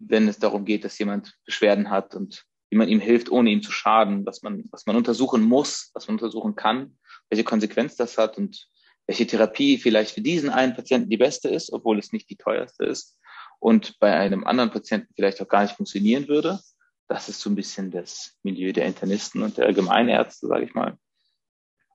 wenn 0.00 0.26
es 0.26 0.40
darum 0.40 0.64
geht, 0.64 0.84
dass 0.84 0.98
jemand 0.98 1.38
Beschwerden 1.44 1.90
hat 1.90 2.16
und 2.16 2.44
wie 2.70 2.76
man 2.76 2.88
ihm 2.88 3.00
hilft, 3.00 3.30
ohne 3.30 3.50
ihm 3.50 3.62
zu 3.62 3.72
schaden, 3.72 4.24
was 4.24 4.42
man, 4.42 4.64
was 4.70 4.86
man 4.86 4.96
untersuchen 4.96 5.42
muss, 5.42 5.90
was 5.92 6.06
man 6.06 6.16
untersuchen 6.16 6.54
kann, 6.54 6.98
welche 7.28 7.44
Konsequenz 7.44 7.96
das 7.96 8.16
hat 8.16 8.38
und 8.38 8.68
welche 9.06 9.26
Therapie 9.26 9.76
vielleicht 9.76 10.12
für 10.12 10.20
diesen 10.20 10.50
einen 10.50 10.74
Patienten 10.74 11.10
die 11.10 11.16
beste 11.16 11.48
ist, 11.48 11.72
obwohl 11.72 11.98
es 11.98 12.12
nicht 12.12 12.30
die 12.30 12.36
teuerste 12.36 12.84
ist 12.84 13.18
und 13.58 13.98
bei 13.98 14.16
einem 14.16 14.44
anderen 14.44 14.70
Patienten 14.70 15.12
vielleicht 15.14 15.40
auch 15.42 15.48
gar 15.48 15.62
nicht 15.62 15.74
funktionieren 15.74 16.28
würde. 16.28 16.60
Das 17.08 17.28
ist 17.28 17.40
so 17.40 17.50
ein 17.50 17.56
bisschen 17.56 17.90
das 17.90 18.36
Milieu 18.44 18.72
der 18.72 18.86
Internisten 18.86 19.42
und 19.42 19.58
der 19.58 19.66
Allgemeinärzte, 19.66 20.46
sage 20.46 20.64
ich 20.64 20.74
mal. 20.74 20.96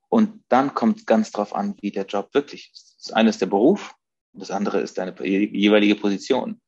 Und 0.09 0.43
dann 0.49 0.73
kommt 0.73 1.07
ganz 1.07 1.31
drauf 1.31 1.55
an, 1.55 1.75
wie 1.81 1.91
der 1.91 2.05
Job 2.05 2.33
wirklich 2.33 2.69
ist. 2.73 2.97
Das 3.01 3.13
eine 3.13 3.29
ist 3.29 3.41
der 3.41 3.47
Beruf 3.47 3.95
und 4.33 4.41
das 4.41 4.51
andere 4.51 4.81
ist 4.81 4.97
deine 4.97 5.15
jeweilige 5.25 5.95
Position. 5.95 6.61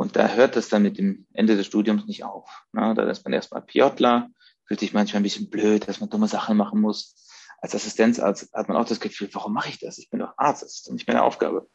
Und 0.00 0.16
da 0.16 0.28
hört 0.28 0.56
es 0.56 0.70
dann 0.70 0.82
mit 0.82 0.96
dem 0.96 1.26
Ende 1.34 1.58
des 1.58 1.66
Studiums 1.66 2.06
nicht 2.06 2.24
auf. 2.24 2.64
Ne? 2.72 2.94
Da 2.94 3.02
ist 3.10 3.22
man 3.26 3.34
erstmal 3.34 3.60
Piotler, 3.60 4.30
fühlt 4.64 4.80
sich 4.80 4.94
manchmal 4.94 5.20
ein 5.20 5.24
bisschen 5.24 5.50
blöd, 5.50 5.86
dass 5.86 6.00
man 6.00 6.08
dumme 6.08 6.26
Sachen 6.26 6.56
machen 6.56 6.80
muss. 6.80 7.14
Als 7.58 7.74
Assistenzarzt 7.74 8.50
hat 8.54 8.68
man 8.68 8.78
auch 8.78 8.86
das 8.86 9.00
Gefühl, 9.00 9.28
warum 9.34 9.52
mache 9.52 9.68
ich 9.68 9.78
das? 9.78 9.98
Ich 9.98 10.08
bin 10.08 10.20
doch 10.20 10.32
Arzt, 10.38 10.62
das 10.62 10.76
ist 10.76 10.88
doch 10.88 10.94
nicht 10.94 11.06
meine 11.06 11.22
Aufgabe. 11.22 11.68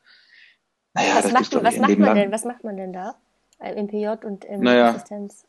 Naja, 0.95 1.17
was 1.17 1.21
das 1.21 1.33
macht, 1.33 1.63
was 1.63 1.77
macht 1.77 1.99
man 1.99 2.15
denn? 2.15 2.31
Was 2.31 2.45
macht 2.45 2.63
man 2.63 2.77
denn 2.77 2.93
da? 2.93 3.15
Im 3.59 3.85
PJ 3.85 4.07
und 4.25 4.43
im 4.45 4.61
naja, 4.61 4.89
Assistenz? 4.89 5.45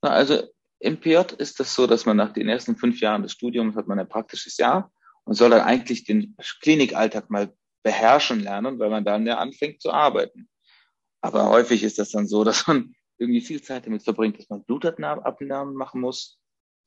Na, 0.00 0.12
also 0.12 0.42
im 0.78 0.98
PJ 0.98 1.34
ist 1.36 1.60
das 1.60 1.74
so, 1.74 1.86
dass 1.86 2.06
man 2.06 2.16
nach 2.16 2.32
den 2.32 2.48
ersten 2.48 2.74
fünf 2.74 3.02
Jahren 3.02 3.22
des 3.22 3.32
Studiums 3.32 3.76
hat 3.76 3.86
man 3.86 3.98
ein 3.98 4.08
praktisches 4.08 4.56
Jahr 4.56 4.90
und 5.24 5.34
soll 5.34 5.50
dann 5.50 5.60
eigentlich 5.60 6.04
den 6.04 6.34
Klinikalltag 6.62 7.28
mal 7.28 7.52
beherrschen 7.82 8.40
lernen, 8.40 8.78
weil 8.78 8.88
man 8.88 9.04
dann 9.04 9.26
ja 9.26 9.36
anfängt 9.36 9.82
zu 9.82 9.92
arbeiten. 9.92 10.48
Aber 11.20 11.50
häufig 11.50 11.82
ist 11.82 11.98
das 11.98 12.10
dann 12.10 12.26
so, 12.26 12.44
dass 12.44 12.66
man 12.66 12.94
irgendwie 13.18 13.40
viel 13.40 13.62
Zeit 13.62 13.86
damit 13.86 14.02
verbringt, 14.02 14.38
dass 14.38 14.48
man 14.48 14.64
Blutabnahmen 14.64 15.74
machen 15.74 16.00
muss. 16.00 16.38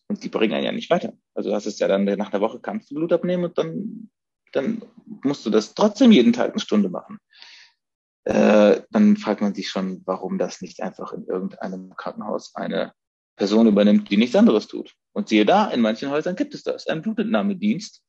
Und 0.09 0.23
die 0.23 0.29
bringen 0.29 0.53
einen 0.53 0.65
ja 0.65 0.71
nicht 0.71 0.89
weiter. 0.89 1.13
Also 1.33 1.49
das 1.49 1.65
ist 1.65 1.79
ja 1.79 1.87
dann 1.87 2.03
nach 2.03 2.33
einer 2.33 2.41
Woche 2.41 2.59
kannst 2.59 2.91
du 2.91 2.95
Blut 2.95 3.13
abnehmen 3.13 3.45
und 3.45 3.57
dann, 3.57 4.09
dann 4.51 4.81
musst 5.23 5.45
du 5.45 5.49
das 5.49 5.73
trotzdem 5.75 6.11
jeden 6.11 6.33
Tag 6.33 6.51
eine 6.51 6.59
Stunde 6.59 6.89
machen. 6.89 7.19
Äh, 8.25 8.81
dann 8.91 9.17
fragt 9.17 9.41
man 9.41 9.53
sich 9.53 9.69
schon, 9.69 10.01
warum 10.05 10.37
das 10.37 10.61
nicht 10.61 10.81
einfach 10.81 11.13
in 11.13 11.25
irgendeinem 11.25 11.95
Krankenhaus 11.95 12.55
eine 12.55 12.93
Person 13.35 13.67
übernimmt, 13.67 14.09
die 14.09 14.17
nichts 14.17 14.35
anderes 14.35 14.67
tut. 14.67 14.93
Und 15.13 15.29
siehe 15.29 15.45
da, 15.45 15.69
in 15.69 15.81
manchen 15.81 16.09
Häusern 16.09 16.35
gibt 16.35 16.53
es 16.53 16.63
das, 16.63 16.87
einen 16.87 17.01
Blutentnahmedienst. 17.01 18.03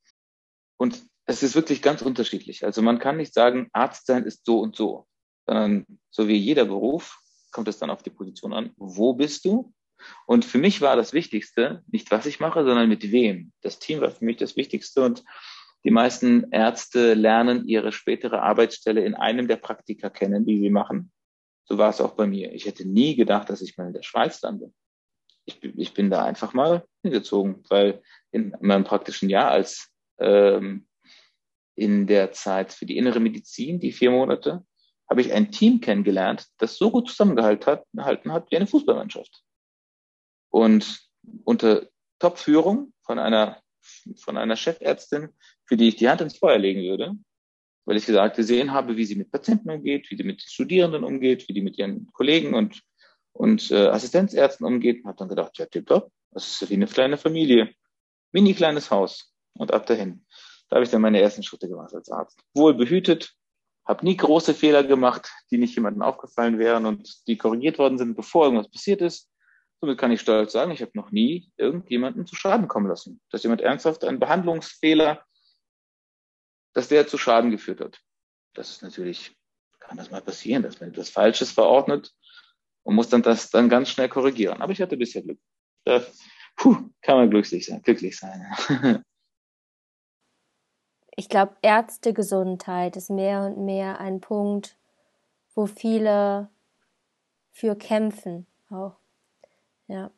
Und 0.77 1.03
es 1.25 1.43
ist 1.43 1.55
wirklich 1.55 1.81
ganz 1.81 2.01
unterschiedlich. 2.01 2.65
Also 2.65 2.81
man 2.81 2.99
kann 2.99 3.17
nicht 3.17 3.33
sagen, 3.33 3.69
Arzt 3.73 4.05
sein 4.05 4.23
ist 4.23 4.45
so 4.45 4.59
und 4.59 4.75
so, 4.75 5.07
sondern 5.45 5.85
so 6.09 6.27
wie 6.27 6.35
jeder 6.35 6.65
Beruf 6.65 7.19
kommt 7.51 7.67
es 7.67 7.79
dann 7.79 7.89
auf 7.89 8.03
die 8.03 8.09
Position 8.09 8.53
an. 8.53 8.71
Wo 8.75 9.13
bist 9.13 9.45
du? 9.45 9.73
Und 10.25 10.43
für 10.43 10.57
mich 10.57 10.81
war 10.81 10.95
das 10.95 11.13
Wichtigste, 11.13 11.83
nicht 11.87 12.11
was 12.11 12.25
ich 12.25 12.39
mache, 12.39 12.65
sondern 12.65 12.89
mit 12.89 13.11
wem. 13.11 13.53
Das 13.61 13.79
Team 13.79 14.01
war 14.01 14.11
für 14.11 14.25
mich 14.25 14.37
das 14.37 14.57
Wichtigste 14.57 15.03
und 15.03 15.23
die 15.83 15.91
meisten 15.91 16.51
Ärzte 16.51 17.13
lernen 17.13 17.67
ihre 17.67 17.91
spätere 17.91 18.41
Arbeitsstelle 18.41 19.05
in 19.05 19.13
einem 19.13 19.47
der 19.47 19.57
Praktika 19.57 20.09
kennen, 20.09 20.45
die 20.45 20.57
sie 20.57 20.69
machen. 20.69 21.11
So 21.65 21.77
war 21.77 21.89
es 21.89 22.01
auch 22.01 22.15
bei 22.15 22.27
mir. 22.27 22.53
Ich 22.53 22.65
hätte 22.65 22.87
nie 22.87 23.15
gedacht, 23.15 23.49
dass 23.49 23.61
ich 23.61 23.77
mal 23.77 23.87
in 23.87 23.93
der 23.93 24.03
Schweiz 24.03 24.41
lande 24.41 24.71
ich, 25.45 25.63
ich 25.63 25.93
bin 25.93 26.09
da 26.09 26.25
einfach 26.25 26.53
mal 26.53 26.85
hingezogen, 27.03 27.63
weil 27.69 28.01
in 28.31 28.55
meinem 28.59 28.83
praktischen 28.83 29.29
Jahr 29.29 29.51
als 29.51 29.89
ähm, 30.19 30.87
in 31.75 32.07
der 32.07 32.31
Zeit 32.31 32.73
für 32.73 32.85
die 32.85 32.97
innere 32.97 33.19
Medizin, 33.19 33.79
die 33.79 33.91
vier 33.91 34.11
Monate, 34.11 34.65
habe 35.09 35.21
ich 35.21 35.31
ein 35.33 35.51
Team 35.51 35.81
kennengelernt, 35.81 36.47
das 36.57 36.77
so 36.77 36.91
gut 36.91 37.09
zusammengehalten 37.09 37.83
hat, 37.97 38.25
hat 38.25 38.51
wie 38.51 38.55
eine 38.55 38.67
Fußballmannschaft. 38.67 39.43
Und 40.49 41.01
unter 41.43 41.87
Top-Führung 42.19 42.93
von 43.03 43.19
einer, 43.19 43.61
von 44.17 44.37
einer 44.37 44.55
Chefärztin, 44.55 45.29
für 45.65 45.77
die 45.77 45.89
ich 45.89 45.95
die 45.95 46.09
Hand 46.09 46.21
ins 46.21 46.37
Feuer 46.37 46.57
legen 46.57 46.81
würde, 46.81 47.13
weil 47.85 47.97
ich 47.97 48.05
gesagt 48.05 48.35
gesehen 48.35 48.71
habe, 48.71 48.97
wie 48.97 49.05
sie 49.05 49.15
mit 49.15 49.31
Patienten 49.31 49.69
umgeht, 49.69 50.09
wie 50.09 50.17
sie 50.17 50.23
mit 50.23 50.41
Studierenden 50.41 51.03
umgeht, 51.03 51.47
wie 51.47 51.53
die 51.53 51.61
mit 51.61 51.77
ihren 51.77 52.11
Kollegen 52.13 52.53
und 52.53 52.81
und 53.35 53.69
äh, 53.69 53.87
Assistenzärzten 53.87 54.65
umgeht 54.65 55.03
und 55.03 55.07
habe 55.07 55.17
dann 55.17 55.27
gedacht, 55.27 55.57
ja, 55.57 55.65
tipptopp, 55.65 56.09
das 56.31 56.61
ist 56.61 56.69
wie 56.69 56.75
eine 56.75 56.87
kleine 56.87 57.17
Familie. 57.17 57.73
Mini 58.31 58.53
kleines 58.53 58.91
Haus 58.91 59.33
und 59.53 59.73
ab 59.73 59.85
dahin. 59.85 60.25
Da 60.69 60.77
habe 60.77 60.85
ich 60.85 60.91
dann 60.91 61.01
meine 61.01 61.19
ersten 61.19 61.43
Schritte 61.43 61.67
gemacht 61.67 61.93
als 61.93 62.09
Arzt. 62.09 62.39
Wohl 62.53 62.73
behütet, 62.73 63.33
habe 63.85 64.05
nie 64.05 64.17
große 64.17 64.53
Fehler 64.53 64.83
gemacht, 64.83 65.31
die 65.51 65.57
nicht 65.57 65.75
jemandem 65.75 66.01
aufgefallen 66.01 66.57
wären 66.57 66.85
und 66.85 67.27
die 67.27 67.37
korrigiert 67.37 67.77
worden 67.77 67.97
sind, 67.97 68.15
bevor 68.15 68.45
irgendwas 68.45 68.71
passiert 68.71 69.01
ist. 69.01 69.29
Somit 69.79 69.97
kann 69.99 70.11
ich 70.11 70.21
stolz 70.21 70.53
sagen, 70.53 70.71
ich 70.71 70.81
habe 70.81 70.91
noch 70.95 71.11
nie 71.11 71.51
irgendjemanden 71.57 72.25
zu 72.25 72.35
Schaden 72.35 72.67
kommen 72.67 72.87
lassen. 72.87 73.21
Dass 73.29 73.43
jemand 73.43 73.61
ernsthaft 73.61 74.03
einen 74.03 74.19
Behandlungsfehler, 74.19 75.23
dass 76.73 76.87
der 76.87 77.07
zu 77.07 77.17
Schaden 77.17 77.51
geführt 77.51 77.81
hat. 77.81 77.99
Das 78.53 78.71
ist 78.71 78.81
natürlich, 78.81 79.35
kann 79.79 79.97
das 79.97 80.11
mal 80.11 80.21
passieren, 80.21 80.63
dass 80.63 80.79
man 80.79 80.89
etwas 80.89 81.09
Falsches 81.09 81.51
verordnet 81.51 82.11
und 82.83 82.95
muss 82.95 83.09
dann 83.09 83.21
das 83.21 83.49
dann 83.49 83.69
ganz 83.69 83.89
schnell 83.89 84.09
korrigieren. 84.09 84.61
Aber 84.61 84.71
ich 84.71 84.81
hatte 84.81 84.97
bisher 84.97 85.21
Glück. 85.21 85.39
Da, 85.83 86.03
puh, 86.55 86.89
kann 87.01 87.17
man 87.17 87.29
glücklich 87.29 87.65
sein, 87.65 87.81
glücklich 87.81 88.17
sein. 88.17 89.03
ich 91.15 91.29
glaube, 91.29 91.55
Ärztegesundheit 91.61 92.95
ist 92.97 93.09
mehr 93.09 93.43
und 93.43 93.65
mehr 93.65 93.99
ein 93.99 94.21
Punkt, 94.21 94.77
wo 95.53 95.65
viele 95.65 96.49
für 97.51 97.75
kämpfen 97.75 98.47
auch. 98.69 98.97
Ja. 99.87 100.11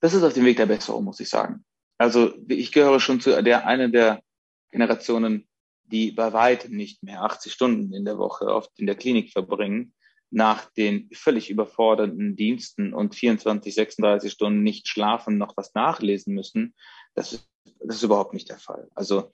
Das 0.00 0.14
ist 0.14 0.22
auf 0.22 0.34
dem 0.34 0.44
Weg 0.44 0.58
der 0.58 0.66
Besserung, 0.66 1.04
muss 1.04 1.20
ich 1.20 1.28
sagen. 1.28 1.64
Also 1.96 2.32
ich 2.48 2.70
gehöre 2.70 3.00
schon 3.00 3.20
zu 3.20 3.42
der 3.42 3.66
eine 3.66 3.90
der 3.90 4.22
Generationen, 4.70 5.48
die 5.84 6.12
bei 6.12 6.32
weitem 6.32 6.76
nicht 6.76 7.02
mehr 7.02 7.22
80 7.22 7.52
Stunden 7.52 7.92
in 7.94 8.04
der 8.04 8.18
Woche 8.18 8.46
oft 8.46 8.70
in 8.78 8.86
der 8.86 8.94
Klinik 8.94 9.32
verbringen, 9.32 9.94
nach 10.30 10.70
den 10.72 11.08
völlig 11.14 11.48
überfordernden 11.48 12.36
Diensten 12.36 12.92
und 12.92 13.14
24, 13.14 13.74
36 13.74 14.30
Stunden 14.30 14.62
nicht 14.62 14.86
schlafen, 14.86 15.38
noch 15.38 15.56
was 15.56 15.74
nachlesen 15.74 16.34
müssen, 16.34 16.74
das 17.14 17.32
ist, 17.32 17.48
das 17.80 17.96
ist 17.96 18.02
überhaupt 18.02 18.34
nicht 18.34 18.50
der 18.50 18.58
Fall. 18.58 18.88
Also 18.94 19.32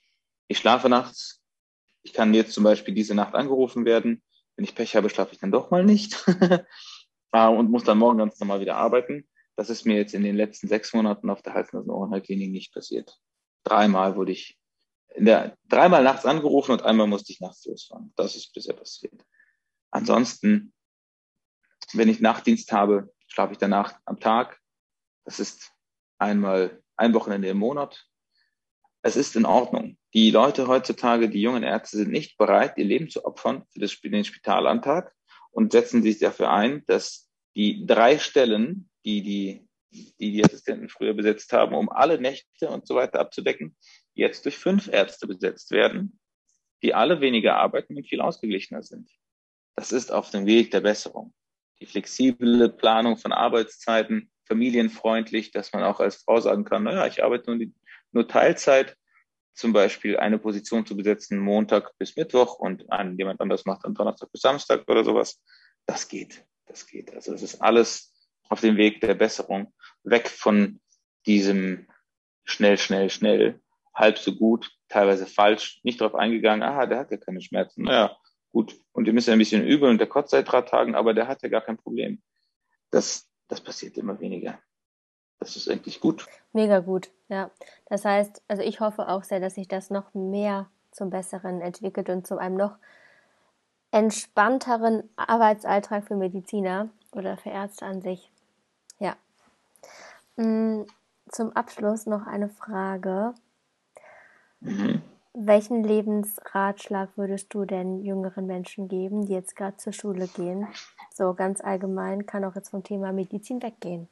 ich 0.48 0.58
schlafe 0.58 0.88
nachts. 0.88 1.42
Ich 2.02 2.12
kann 2.12 2.34
jetzt 2.34 2.52
zum 2.52 2.64
Beispiel 2.64 2.94
diese 2.94 3.14
Nacht 3.14 3.34
angerufen 3.34 3.84
werden. 3.84 4.22
Wenn 4.56 4.64
ich 4.64 4.74
Pech 4.74 4.94
habe, 4.94 5.10
schlafe 5.10 5.32
ich 5.32 5.40
dann 5.40 5.50
doch 5.50 5.70
mal 5.70 5.84
nicht 5.84 6.24
ah, 7.32 7.48
und 7.48 7.70
muss 7.70 7.84
dann 7.84 7.98
morgen 7.98 8.18
ganz 8.18 8.38
normal 8.38 8.60
wieder 8.60 8.76
arbeiten. 8.76 9.28
Das 9.56 9.70
ist 9.70 9.86
mir 9.86 9.96
jetzt 9.96 10.14
in 10.14 10.22
den 10.22 10.36
letzten 10.36 10.68
sechs 10.68 10.92
Monaten 10.92 11.30
auf 11.30 11.42
der 11.42 11.54
Hals- 11.54 11.72
und 11.72 11.88
Ohrenheilklinik 11.88 12.50
nicht 12.50 12.74
passiert. 12.74 13.18
Dreimal 13.64 14.16
wurde 14.16 14.32
ich 14.32 14.58
in 15.14 15.24
der, 15.24 15.56
dreimal 15.68 16.02
nachts 16.02 16.26
angerufen 16.26 16.72
und 16.72 16.82
einmal 16.82 17.06
musste 17.06 17.32
ich 17.32 17.40
nachts 17.40 17.64
losfahren. 17.64 18.12
Das 18.16 18.36
ist 18.36 18.52
bisher 18.52 18.74
passiert. 18.74 19.24
Ansonsten 19.90 20.74
wenn 21.92 22.08
ich 22.08 22.20
Nachtdienst 22.20 22.72
habe, 22.72 23.12
schlafe 23.26 23.52
ich 23.52 23.58
danach 23.58 23.98
am 24.04 24.18
Tag. 24.18 24.60
Das 25.24 25.40
ist 25.40 25.72
einmal 26.18 26.82
ein 26.96 27.14
Wochenende 27.14 27.48
im 27.48 27.58
Monat. 27.58 28.06
Es 29.06 29.16
ist 29.16 29.36
in 29.36 29.44
Ordnung. 29.44 29.98
Die 30.14 30.30
Leute 30.30 30.66
heutzutage, 30.66 31.28
die 31.28 31.42
jungen 31.42 31.62
Ärzte 31.62 31.98
sind 31.98 32.10
nicht 32.10 32.38
bereit, 32.38 32.78
ihr 32.78 32.86
Leben 32.86 33.10
zu 33.10 33.26
opfern 33.26 33.66
für 33.70 34.08
den 34.08 34.24
Spitalantrag 34.24 35.12
und 35.50 35.72
setzen 35.72 36.02
sich 36.02 36.20
dafür 36.20 36.50
ein, 36.50 36.84
dass 36.86 37.30
die 37.54 37.84
drei 37.84 38.18
Stellen, 38.18 38.88
die 39.04 39.20
die, 39.20 39.68
die, 39.90 40.32
die 40.32 40.42
Assistenten 40.42 40.88
früher 40.88 41.12
besetzt 41.12 41.52
haben, 41.52 41.74
um 41.74 41.90
alle 41.90 42.18
Nächte 42.18 42.70
und 42.70 42.86
so 42.86 42.94
weiter 42.94 43.20
abzudecken, 43.20 43.76
jetzt 44.14 44.46
durch 44.46 44.56
fünf 44.56 44.88
Ärzte 44.88 45.26
besetzt 45.26 45.70
werden, 45.70 46.18
die 46.82 46.94
alle 46.94 47.20
weniger 47.20 47.56
arbeiten 47.56 47.98
und 47.98 48.08
viel 48.08 48.22
ausgeglichener 48.22 48.82
sind. 48.82 49.10
Das 49.76 49.92
ist 49.92 50.12
auf 50.12 50.30
dem 50.30 50.46
Weg 50.46 50.70
der 50.70 50.80
Besserung 50.80 51.34
die 51.80 51.86
flexible 51.86 52.70
Planung 52.70 53.16
von 53.16 53.32
Arbeitszeiten, 53.32 54.30
familienfreundlich, 54.46 55.50
dass 55.50 55.72
man 55.72 55.82
auch 55.82 56.00
als 56.00 56.16
Frau 56.16 56.40
sagen 56.40 56.64
kann, 56.64 56.84
naja, 56.84 57.06
ich 57.06 57.22
arbeite 57.22 57.50
nur, 57.50 57.58
die, 57.58 57.74
nur 58.14 58.28
Teilzeit, 58.28 58.96
zum 59.52 59.72
Beispiel 59.72 60.16
eine 60.16 60.38
Position 60.38 60.84
zu 60.84 60.96
besetzen, 60.96 61.38
Montag 61.38 61.96
bis 61.98 62.16
Mittwoch 62.16 62.58
und 62.58 62.90
ein, 62.90 63.16
jemand 63.16 63.40
anders 63.40 63.64
macht 63.64 63.84
dann 63.84 63.94
Donnerstag 63.94 64.30
bis 64.32 64.40
Samstag 64.40 64.88
oder 64.88 65.04
sowas. 65.04 65.40
Das 65.86 66.08
geht, 66.08 66.44
das 66.66 66.86
geht. 66.86 67.14
Also 67.14 67.32
es 67.32 67.42
ist 67.42 67.60
alles 67.60 68.12
auf 68.48 68.60
dem 68.60 68.76
Weg 68.76 69.00
der 69.00 69.14
Besserung, 69.14 69.72
weg 70.02 70.28
von 70.28 70.80
diesem 71.26 71.86
schnell, 72.44 72.78
schnell, 72.78 73.10
schnell, 73.10 73.60
halb 73.94 74.18
so 74.18 74.34
gut, 74.34 74.70
teilweise 74.88 75.26
falsch, 75.26 75.80
nicht 75.84 76.00
darauf 76.00 76.14
eingegangen, 76.14 76.62
aha, 76.62 76.86
der 76.86 76.98
hat 76.98 77.10
ja 77.10 77.16
keine 77.16 77.40
Schmerzen. 77.40 77.84
Naja, 77.84 78.16
Gut, 78.54 78.80
und 78.92 79.08
ihr 79.08 79.12
müsst 79.12 79.28
ein 79.28 79.38
bisschen 79.40 79.66
übel 79.66 79.90
und 79.90 79.98
der 79.98 80.06
kotzt 80.06 80.30
seit 80.30 80.50
drei 80.50 80.62
Tagen, 80.62 80.94
aber 80.94 81.12
der 81.12 81.26
hat 81.26 81.42
ja 81.42 81.48
gar 81.48 81.60
kein 81.60 81.76
Problem. 81.76 82.22
Das, 82.92 83.28
das 83.48 83.60
passiert 83.60 83.98
immer 83.98 84.20
weniger. 84.20 84.60
Das 85.38 85.56
ist 85.56 85.68
eigentlich 85.68 86.00
gut. 86.00 86.26
Mega 86.52 86.80
gut, 86.80 87.10
ja. 87.28 87.50
Das 87.86 88.04
heißt, 88.04 88.42
also 88.48 88.62
ich 88.62 88.80
hoffe 88.80 89.08
auch 89.08 89.24
sehr, 89.24 89.40
dass 89.40 89.56
sich 89.56 89.68
das 89.68 89.90
noch 89.90 90.14
mehr 90.14 90.68
zum 90.90 91.10
Besseren 91.10 91.60
entwickelt 91.60 92.08
und 92.08 92.26
zu 92.26 92.38
einem 92.38 92.56
noch 92.56 92.76
entspannteren 93.90 95.08
Arbeitsalltag 95.16 96.04
für 96.04 96.16
Mediziner 96.16 96.88
oder 97.12 97.36
für 97.36 97.50
Ärzte 97.50 97.86
an 97.86 98.02
sich. 98.02 98.30
Ja. 98.98 99.16
Mm, 100.36 100.82
zum 101.28 101.52
Abschluss 101.52 102.06
noch 102.06 102.26
eine 102.26 102.48
Frage. 102.48 103.34
Mhm. 104.60 105.02
Welchen 105.32 105.82
Lebensratschlag 105.82 107.10
würdest 107.16 107.52
du 107.52 107.64
denn 107.64 108.04
jüngeren 108.04 108.46
Menschen 108.46 108.88
geben, 108.88 109.26
die 109.26 109.32
jetzt 109.32 109.56
gerade 109.56 109.76
zur 109.76 109.92
Schule 109.92 110.28
gehen? 110.28 110.68
So 111.12 111.34
ganz 111.34 111.60
allgemein 111.60 112.26
kann 112.26 112.44
auch 112.44 112.54
jetzt 112.54 112.70
vom 112.70 112.84
Thema 112.84 113.12
Medizin 113.12 113.60
weggehen. 113.62 114.08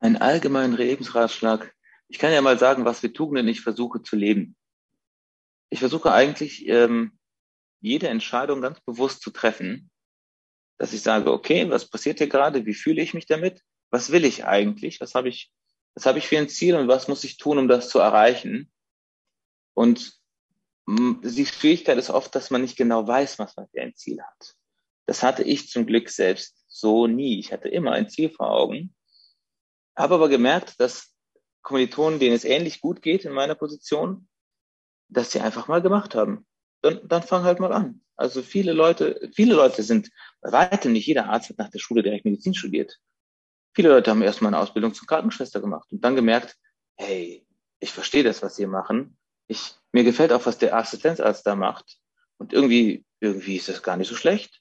Ein 0.00 0.16
allgemeinen 0.16 0.74
Lebensratschlag. 0.74 1.74
Ich 2.08 2.18
kann 2.18 2.32
ja 2.32 2.42
mal 2.42 2.58
sagen, 2.58 2.84
was 2.84 3.02
wir 3.02 3.12
Tugenden 3.12 3.48
ich 3.48 3.60
versuche 3.60 4.02
zu 4.02 4.16
leben. 4.16 4.56
Ich 5.70 5.78
versuche 5.78 6.12
eigentlich 6.12 6.66
ähm, 6.66 7.18
jede 7.80 8.08
Entscheidung 8.08 8.60
ganz 8.60 8.80
bewusst 8.80 9.22
zu 9.22 9.30
treffen, 9.30 9.90
dass 10.78 10.92
ich 10.92 11.02
sage, 11.02 11.32
okay, 11.32 11.70
was 11.70 11.88
passiert 11.88 12.18
hier 12.18 12.28
gerade? 12.28 12.66
Wie 12.66 12.74
fühle 12.74 13.02
ich 13.02 13.14
mich 13.14 13.26
damit? 13.26 13.62
Was 13.90 14.10
will 14.10 14.24
ich 14.24 14.44
eigentlich? 14.44 15.00
Was 15.00 15.14
habe 15.14 15.28
ich 15.28 15.52
was 15.94 16.06
habe 16.06 16.18
ich 16.18 16.26
für 16.26 16.38
ein 16.38 16.48
Ziel 16.48 16.76
und 16.76 16.88
was 16.88 17.08
muss 17.08 17.24
ich 17.24 17.36
tun, 17.36 17.58
um 17.58 17.68
das 17.68 17.88
zu 17.88 17.98
erreichen? 17.98 18.70
Und 19.74 20.18
die 20.86 21.46
Schwierigkeit 21.46 21.98
ist 21.98 22.10
oft, 22.10 22.34
dass 22.34 22.50
man 22.50 22.62
nicht 22.62 22.76
genau 22.76 23.06
weiß, 23.06 23.38
was 23.38 23.56
man 23.56 23.68
für 23.68 23.80
ein 23.80 23.94
Ziel 23.94 24.20
hat. 24.22 24.54
Das 25.06 25.22
hatte 25.22 25.42
ich 25.42 25.68
zum 25.68 25.86
Glück 25.86 26.08
selbst 26.08 26.64
so 26.68 27.06
nie. 27.06 27.38
Ich 27.38 27.52
hatte 27.52 27.68
immer 27.68 27.92
ein 27.92 28.08
Ziel 28.08 28.30
vor 28.30 28.50
Augen, 28.50 28.94
habe 30.00 30.14
aber 30.14 30.28
gemerkt, 30.28 30.80
dass 30.80 31.14
Kommilitonen, 31.62 32.18
denen 32.18 32.34
es 32.34 32.44
ähnlich 32.44 32.80
gut 32.80 33.02
geht 33.02 33.24
in 33.24 33.32
meiner 33.32 33.54
Position, 33.54 34.28
dass 35.08 35.32
sie 35.32 35.40
einfach 35.40 35.68
mal 35.68 35.82
gemacht 35.82 36.14
haben. 36.14 36.46
dann, 36.82 37.00
dann 37.06 37.22
fang 37.22 37.42
halt 37.44 37.60
mal 37.60 37.72
an. 37.72 38.00
Also 38.16 38.42
viele 38.42 38.72
Leute, 38.72 39.30
viele 39.34 39.54
Leute 39.54 39.82
sind, 39.82 40.10
bei 40.40 40.52
weitem 40.52 40.92
nicht 40.92 41.06
jeder 41.06 41.28
Arzt 41.28 41.50
hat 41.50 41.58
nach 41.58 41.70
der 41.70 41.78
Schule 41.78 42.02
direkt 42.02 42.24
Medizin 42.24 42.54
studiert. 42.54 42.98
Viele 43.74 43.88
Leute 43.90 44.10
haben 44.10 44.22
erstmal 44.22 44.52
eine 44.52 44.62
Ausbildung 44.62 44.94
zur 44.94 45.06
Krankenschwester 45.06 45.60
gemacht 45.60 45.90
und 45.92 46.04
dann 46.04 46.16
gemerkt, 46.16 46.56
hey, 46.96 47.46
ich 47.78 47.92
verstehe 47.92 48.22
das, 48.22 48.42
was 48.42 48.56
sie 48.56 48.66
machen. 48.66 49.16
Ich, 49.46 49.74
mir 49.92 50.04
gefällt 50.04 50.32
auch, 50.32 50.44
was 50.46 50.58
der 50.58 50.76
Assistenzarzt 50.76 51.46
da 51.46 51.54
macht. 51.54 51.98
Und 52.36 52.52
irgendwie, 52.52 53.04
irgendwie 53.20 53.56
ist 53.56 53.68
das 53.68 53.82
gar 53.82 53.96
nicht 53.96 54.08
so 54.08 54.16
schlecht. 54.16 54.60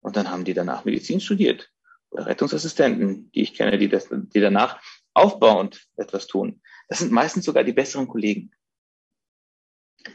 Und 0.00 0.16
dann 0.16 0.30
haben 0.30 0.44
die 0.44 0.54
danach 0.54 0.84
Medizin 0.84 1.20
studiert. 1.20 1.68
Rettungsassistenten, 2.12 3.30
die 3.32 3.42
ich 3.42 3.54
kenne, 3.54 3.78
die 3.78 3.88
das, 3.88 4.08
die 4.10 4.40
danach 4.40 4.80
aufbauend 5.14 5.86
etwas 5.96 6.26
tun. 6.26 6.60
Das 6.88 6.98
sind 6.98 7.12
meistens 7.12 7.44
sogar 7.44 7.64
die 7.64 7.72
besseren 7.72 8.08
Kollegen. 8.08 8.50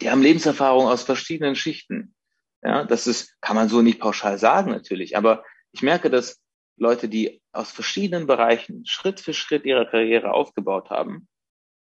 Die 0.02 0.10
haben 0.10 0.22
Lebenserfahrung 0.22 0.88
aus 0.88 1.04
verschiedenen 1.04 1.56
Schichten. 1.56 2.16
Ja, 2.64 2.84
das 2.84 3.08
ist, 3.08 3.40
kann 3.42 3.56
man 3.56 3.70
so 3.70 3.82
nicht 3.82 4.00
pauschal 4.00 4.38
sagen 4.38 4.72
natürlich. 4.72 5.16
Aber 5.16 5.44
ich 5.72 5.84
merke, 5.84 6.10
dass 6.10 6.42
Leute, 6.78 7.08
die 7.08 7.42
aus 7.52 7.72
verschiedenen 7.72 8.28
Bereichen 8.28 8.86
Schritt 8.86 9.20
für 9.20 9.34
Schritt 9.34 9.66
ihre 9.66 9.88
Karriere 9.90 10.34
aufgebaut 10.34 10.90
haben, 10.90 11.28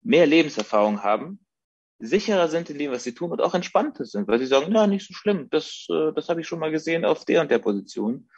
mehr 0.02 0.26
Lebenserfahrung 0.26 1.02
haben, 1.02 1.46
sicherer 1.98 2.48
sind 2.48 2.68
in 2.68 2.78
dem, 2.78 2.90
was 2.90 3.04
sie 3.04 3.14
tun 3.14 3.30
und 3.30 3.40
auch 3.40 3.54
entspannter 3.54 4.04
sind, 4.04 4.26
weil 4.26 4.40
sie 4.40 4.46
sagen, 4.46 4.74
ja, 4.74 4.86
nicht 4.86 5.06
so 5.06 5.14
schlimm, 5.14 5.48
das, 5.50 5.86
äh, 5.88 6.12
das 6.14 6.28
habe 6.28 6.40
ich 6.40 6.48
schon 6.48 6.58
mal 6.58 6.72
gesehen 6.72 7.04
auf 7.04 7.24
der 7.24 7.40
und 7.40 7.50
der 7.50 7.60
Position. 7.60 8.28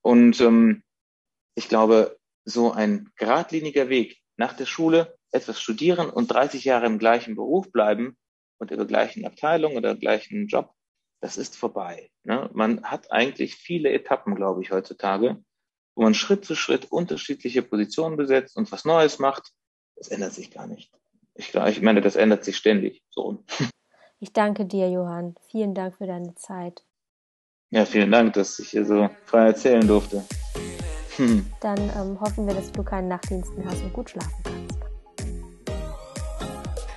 Und 0.00 0.40
ähm, 0.40 0.82
ich 1.54 1.68
glaube, 1.68 2.18
so 2.44 2.72
ein 2.72 3.10
geradliniger 3.16 3.88
Weg 3.88 4.18
nach 4.36 4.54
der 4.54 4.66
Schule, 4.66 5.16
etwas 5.30 5.60
studieren 5.60 6.10
und 6.10 6.30
30 6.30 6.64
Jahre 6.64 6.86
im 6.86 6.98
gleichen 6.98 7.36
Beruf 7.36 7.70
bleiben 7.70 8.16
und 8.58 8.70
in 8.70 8.78
der 8.78 8.86
gleichen 8.86 9.24
Abteilung 9.24 9.76
oder 9.76 9.94
gleichen 9.94 10.46
Job, 10.46 10.72
das 11.20 11.36
ist 11.36 11.56
vorbei. 11.56 12.10
Ne? 12.24 12.50
Man 12.52 12.84
hat 12.84 13.10
eigentlich 13.12 13.54
viele 13.54 13.90
Etappen, 13.90 14.34
glaube 14.34 14.62
ich, 14.62 14.70
heutzutage, 14.70 15.42
wo 15.94 16.02
man 16.02 16.14
Schritt 16.14 16.46
für 16.46 16.56
Schritt 16.56 16.90
unterschiedliche 16.90 17.62
Positionen 17.62 18.16
besetzt 18.16 18.56
und 18.56 18.70
was 18.72 18.84
Neues 18.84 19.18
macht. 19.18 19.52
Das 19.96 20.08
ändert 20.08 20.32
sich 20.32 20.50
gar 20.50 20.66
nicht. 20.66 20.92
Ich, 21.34 21.54
ich 21.54 21.82
meine, 21.82 22.00
das 22.00 22.16
ändert 22.16 22.44
sich 22.44 22.56
ständig. 22.56 23.02
So. 23.10 23.44
Ich 24.18 24.32
danke 24.32 24.66
dir, 24.66 24.90
Johann. 24.90 25.34
Vielen 25.50 25.74
Dank 25.74 25.96
für 25.96 26.06
deine 26.06 26.34
Zeit. 26.34 26.84
Ja, 27.70 27.86
vielen 27.86 28.12
Dank, 28.12 28.34
dass 28.34 28.58
ich 28.58 28.70
hier 28.70 28.84
so 28.84 29.08
frei 29.24 29.46
erzählen 29.46 29.86
durfte. 29.86 30.24
Hm. 31.16 31.46
Dann 31.60 31.78
ähm, 31.78 32.20
hoffen 32.20 32.46
wir, 32.46 32.54
dass 32.54 32.72
du 32.72 32.82
keinen 32.82 33.08
Nachtdiensten 33.08 33.64
hast 33.64 33.82
und 33.82 33.92
gut 33.92 34.10
schlafen 34.10 34.32
kannst. 34.44 34.62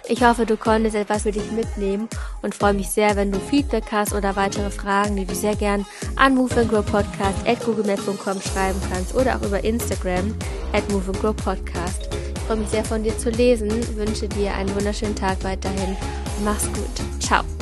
Ich 0.07 0.23
hoffe, 0.23 0.45
du 0.45 0.55
konntest 0.55 0.95
etwas 0.95 1.23
für 1.23 1.31
dich 1.31 1.51
mitnehmen 1.51 2.07
und 2.43 2.53
freue 2.53 2.73
mich 2.73 2.89
sehr, 2.89 3.15
wenn 3.15 3.31
du 3.31 3.39
Feedback 3.39 3.85
hast 3.91 4.13
oder 4.13 4.35
weitere 4.35 4.69
Fragen, 4.69 5.15
die 5.15 5.25
du 5.25 5.33
sehr 5.33 5.55
gern 5.55 5.85
an 6.15 6.35
Move 6.35 6.55
and 6.59 6.69
Grow 6.69 6.85
Podcast 6.85 7.47
at 7.47 7.63
googlemaps.com 7.65 8.39
schreiben 8.41 8.79
kannst 8.91 9.15
oder 9.15 9.35
auch 9.35 9.41
über 9.41 9.63
Instagram 9.63 10.35
at 10.73 10.87
Move 10.91 11.07
and 11.07 11.19
Grow 11.21 11.35
Podcast. 11.35 12.09
Ich 12.35 12.41
freue 12.43 12.57
mich 12.57 12.69
sehr 12.69 12.85
von 12.85 13.01
dir 13.01 13.17
zu 13.17 13.31
lesen, 13.31 13.71
wünsche 13.97 14.27
dir 14.27 14.53
einen 14.53 14.73
wunderschönen 14.75 15.15
Tag 15.15 15.43
weiterhin. 15.43 15.97
Mach's 16.43 16.67
gut. 16.67 17.19
Ciao. 17.19 17.54